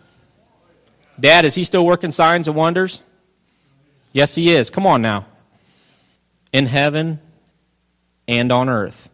Dad, 1.18 1.45
is 1.45 1.55
he 1.55 1.62
still 1.62 1.87
working 1.87 2.11
signs 2.11 2.49
and 2.49 2.57
wonders? 2.57 3.01
Yes, 4.12 4.35
he 4.35 4.53
is. 4.53 4.68
Come 4.68 4.87
on 4.87 5.01
now. 5.01 5.27
In 6.53 6.66
heaven 6.66 7.21
and 8.27 8.51
on 8.51 8.68
earth, 8.68 9.09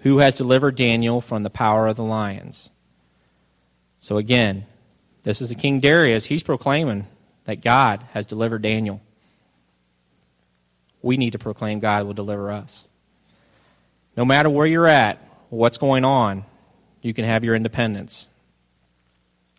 who 0.00 0.18
has 0.18 0.34
delivered 0.34 0.74
Daniel 0.74 1.20
from 1.20 1.44
the 1.44 1.50
power 1.50 1.86
of 1.86 1.96
the 1.96 2.04
lions? 2.04 2.70
So 4.00 4.16
again, 4.16 4.66
this 5.22 5.40
is 5.40 5.48
the 5.48 5.54
King 5.54 5.80
Darius. 5.80 6.26
He's 6.26 6.42
proclaiming 6.42 7.06
that 7.44 7.62
God 7.62 8.04
has 8.12 8.26
delivered 8.26 8.62
Daniel. 8.62 9.00
We 11.00 11.16
need 11.16 11.32
to 11.32 11.38
proclaim 11.38 11.80
God 11.80 12.04
will 12.04 12.14
deliver 12.14 12.50
us. 12.50 12.86
No 14.16 14.24
matter 14.24 14.50
where 14.50 14.66
you're 14.66 14.86
at, 14.86 15.18
what's 15.48 15.78
going 15.78 16.04
on, 16.04 16.44
you 17.02 17.14
can 17.14 17.24
have 17.24 17.44
your 17.44 17.54
independence. 17.54 18.28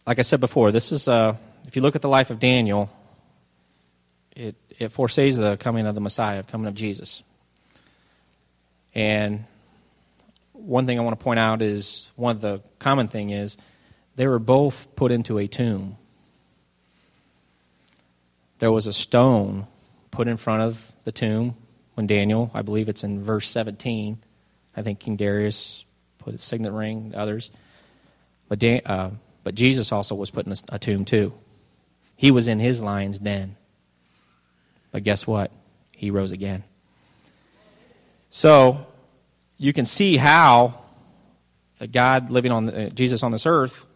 Like 0.06 0.20
I 0.20 0.24
said 0.24 0.40
before, 0.40 0.72
this 0.72 0.92
is 0.92 1.08
uh, 1.08 1.36
if 1.68 1.76
you 1.76 1.82
look 1.82 1.96
at 1.96 2.02
the 2.02 2.10
life 2.10 2.30
of 2.30 2.40
Daniel, 2.40 2.90
it 4.36 4.56
it 4.78 4.92
foresays 4.92 5.38
the 5.38 5.58
coming 5.58 5.86
of 5.86 5.96
the 5.96 6.02
Messiah, 6.02 6.44
the 6.44 6.52
coming 6.52 6.68
of 6.68 6.74
Jesus. 6.74 7.24
And 8.96 9.46
one 10.54 10.86
thing 10.88 11.00
I 11.00 11.04
want 11.04 11.18
to 11.18 11.24
point 11.24 11.40
out 11.40 11.62
is 11.62 12.08
one 12.16 12.36
of 12.36 12.42
the 12.42 12.62
common 12.80 13.08
thing 13.08 13.30
is 13.30 13.56
they 14.16 14.28
were 14.28 14.40
both 14.40 14.96
put 14.96 15.12
into 15.12 15.38
a 15.38 15.48
tomb. 15.48 15.98
There 18.60 18.72
was 18.72 18.88
a 18.88 18.94
stone 18.94 19.68
put 20.12 20.28
in 20.28 20.38
front 20.38 20.64
of 20.64 20.92
the 21.06 21.12
tomb 21.12 21.56
when 21.94 22.08
Daniel, 22.08 22.52
I 22.54 22.62
believe 22.62 22.90
it's 22.90 23.04
in 23.04 23.24
verse 23.24 23.50
17. 23.50 24.18
I 24.76 24.82
think 24.82 25.00
King 25.00 25.16
Darius 25.16 25.86
put 26.30 26.34
his 26.34 26.44
signet 26.44 26.72
ring, 26.72 27.12
others. 27.16 27.50
But, 28.50 28.60
Dan, 28.60 28.82
uh, 28.86 29.10
but 29.44 29.56
Jesus 29.56 29.92
also 29.92 30.14
was 30.14 30.30
put 30.30 30.46
in 30.46 30.52
a, 30.52 30.56
a 30.70 30.78
tomb 30.78 31.04
too. 31.04 31.34
He 32.16 32.30
was 32.30 32.48
in 32.48 32.60
his 32.60 32.84
lion's 32.84 33.18
den. 33.18 33.56
But 34.92 35.04
guess 35.04 35.26
what? 35.26 35.52
He 35.92 36.12
rose 36.12 36.32
again. 36.32 36.64
So 38.30 38.86
you 39.58 39.74
can 39.74 39.86
see 39.86 40.18
how 40.18 40.82
the 41.80 41.88
God 41.88 42.30
living 42.30 42.52
on 42.52 42.68
the, 42.68 42.88
uh, 42.88 42.90
Jesus 42.90 43.24
on 43.24 43.32
this 43.32 43.48
earth, 43.48 43.88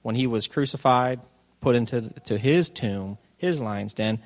when 0.00 0.14
he 0.14 0.26
was 0.26 0.48
crucified, 0.48 1.20
put 1.60 1.76
into 1.76 2.08
to 2.24 2.38
his 2.38 2.70
tomb, 2.70 3.18
his 3.36 3.60
lion's 3.60 3.92
den, 3.92 4.18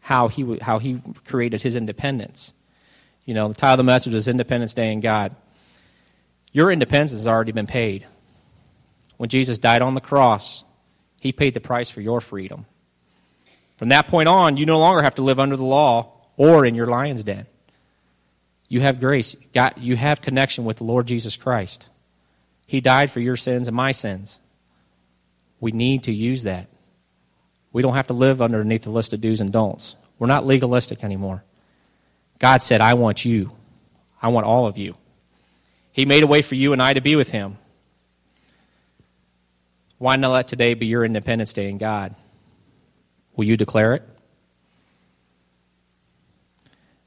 how 0.00 0.28
he 0.28 0.58
how 0.62 0.78
he 0.78 1.02
created 1.26 1.60
his 1.60 1.76
independence. 1.76 2.54
You 3.26 3.34
know, 3.34 3.48
the 3.48 3.54
title 3.54 3.74
of 3.74 3.78
the 3.78 3.84
message 3.84 4.14
is 4.14 4.26
Independence 4.26 4.72
Day 4.72 4.90
in 4.90 5.00
God. 5.00 5.36
Your 6.56 6.72
independence 6.72 7.12
has 7.12 7.26
already 7.26 7.52
been 7.52 7.66
paid. 7.66 8.06
When 9.18 9.28
Jesus 9.28 9.58
died 9.58 9.82
on 9.82 9.92
the 9.92 10.00
cross, 10.00 10.64
he 11.20 11.30
paid 11.30 11.52
the 11.52 11.60
price 11.60 11.90
for 11.90 12.00
your 12.00 12.22
freedom. 12.22 12.64
From 13.76 13.90
that 13.90 14.08
point 14.08 14.26
on, 14.26 14.56
you 14.56 14.64
no 14.64 14.78
longer 14.78 15.02
have 15.02 15.16
to 15.16 15.22
live 15.22 15.38
under 15.38 15.58
the 15.58 15.64
law 15.64 16.12
or 16.38 16.64
in 16.64 16.74
your 16.74 16.86
lion's 16.86 17.24
den. 17.24 17.44
You 18.70 18.80
have 18.80 19.00
grace. 19.00 19.36
God, 19.52 19.74
you 19.76 19.96
have 19.96 20.22
connection 20.22 20.64
with 20.64 20.78
the 20.78 20.84
Lord 20.84 21.06
Jesus 21.06 21.36
Christ. 21.36 21.90
He 22.66 22.80
died 22.80 23.10
for 23.10 23.20
your 23.20 23.36
sins 23.36 23.68
and 23.68 23.76
my 23.76 23.92
sins. 23.92 24.40
We 25.60 25.72
need 25.72 26.04
to 26.04 26.10
use 26.10 26.44
that. 26.44 26.68
We 27.70 27.82
don't 27.82 27.96
have 27.96 28.06
to 28.06 28.14
live 28.14 28.40
underneath 28.40 28.84
the 28.84 28.88
list 28.88 29.12
of 29.12 29.20
do's 29.20 29.42
and 29.42 29.52
don'ts. 29.52 29.94
We're 30.18 30.26
not 30.26 30.46
legalistic 30.46 31.04
anymore. 31.04 31.44
God 32.38 32.62
said, 32.62 32.80
I 32.80 32.94
want 32.94 33.26
you. 33.26 33.52
I 34.22 34.28
want 34.28 34.46
all 34.46 34.66
of 34.66 34.78
you. 34.78 34.96
He 35.96 36.04
made 36.04 36.22
a 36.22 36.26
way 36.26 36.42
for 36.42 36.56
you 36.56 36.74
and 36.74 36.82
I 36.82 36.92
to 36.92 37.00
be 37.00 37.16
with 37.16 37.30
Him. 37.30 37.56
Why 39.96 40.16
not 40.16 40.30
let 40.30 40.46
today 40.46 40.74
be 40.74 40.84
your 40.84 41.06
Independence 41.06 41.54
Day 41.54 41.70
in 41.70 41.78
God? 41.78 42.14
Will 43.34 43.46
you 43.46 43.56
declare 43.56 43.94
it? 43.94 44.02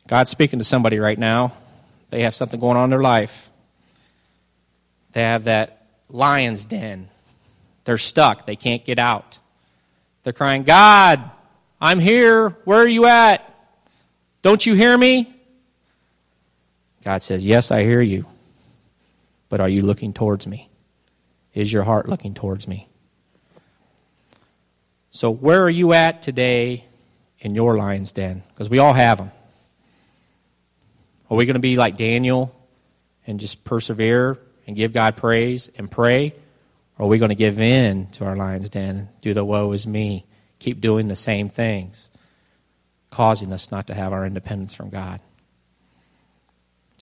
God's 0.08 0.32
speaking 0.32 0.58
to 0.58 0.65
somebody 0.65 0.97
right 0.97 1.19
now. 1.19 1.54
They 2.10 2.23
have 2.23 2.34
something 2.34 2.60
going 2.60 2.78
on 2.78 2.86
in 2.86 2.89
their 2.89 3.04
life. 3.04 3.52
They 5.12 5.21
have 5.21 5.43
that 5.43 5.86
lion's 6.10 6.65
den. 6.65 7.10
They're 7.84 7.99
stuck. 7.99 8.47
They 8.47 8.56
can't 8.56 8.84
get 8.84 8.97
out. 8.97 9.38
They're 10.23 10.34
crying, 10.34 10.63
God, 10.63 11.30
I'm 11.80 11.99
here. 11.99 12.49
Where 12.65 12.80
are 12.80 12.88
you 12.88 13.06
at? 13.06 13.56
Don't 14.41 14.65
you 14.65 14.73
hear 14.73 14.97
me? 14.97 15.32
God 17.04 17.21
says, 17.21 17.45
Yes, 17.45 17.69
I 17.69 17.84
hear 17.84 18.02
you. 18.02 18.25
But 19.50 19.60
are 19.60 19.70
you 19.70 19.82
looking 19.82 20.14
towards 20.14 20.48
me? 20.48 20.70
Is 21.54 21.74
your 21.74 21.84
heart 21.84 22.08
looking 22.08 22.34
towards 22.34 22.68
me? 22.68 22.88
So, 25.10 25.32
where 25.32 25.64
are 25.64 25.70
you 25.70 25.94
at 25.94 26.22
today 26.22 26.86
in 27.40 27.56
your 27.56 27.76
lion's 27.76 28.12
den? 28.12 28.44
Because 28.50 28.70
we 28.70 28.78
all 28.78 28.94
have 28.94 29.18
them. 29.18 29.32
Are 31.30 31.38
we 31.38 31.46
going 31.46 31.56
to 31.56 31.60
be 31.60 31.76
like 31.76 31.98
Daniel 31.98 32.56
and 33.26 33.40
just 33.40 33.64
persevere 33.64 34.38
and 34.68 34.76
give 34.76 34.94
God 34.94 35.18
praise 35.18 35.70
and 35.78 35.90
pray? 35.90 36.34
Or 36.98 37.06
are 37.06 37.10
we 37.10 37.18
going 37.18 37.30
to 37.30 37.36
give 37.36 37.60
in 37.60 38.08
to 38.12 38.26
our 38.26 38.36
lion's 38.36 38.70
den, 38.70 39.10
do 39.22 39.34
the 39.34 39.46
woe 39.46 39.72
is 39.72 39.88
me, 39.88 40.26
keep 40.60 40.82
doing 40.82 41.08
the 41.08 41.16
same 41.16 41.50
things, 41.50 42.10
causing 43.10 43.52
us 43.52 43.72
not 43.72 43.88
to 43.88 43.96
have 43.96 44.14
our 44.14 44.26
independence 44.26 44.74
from 44.74 44.90
God? 44.90 45.22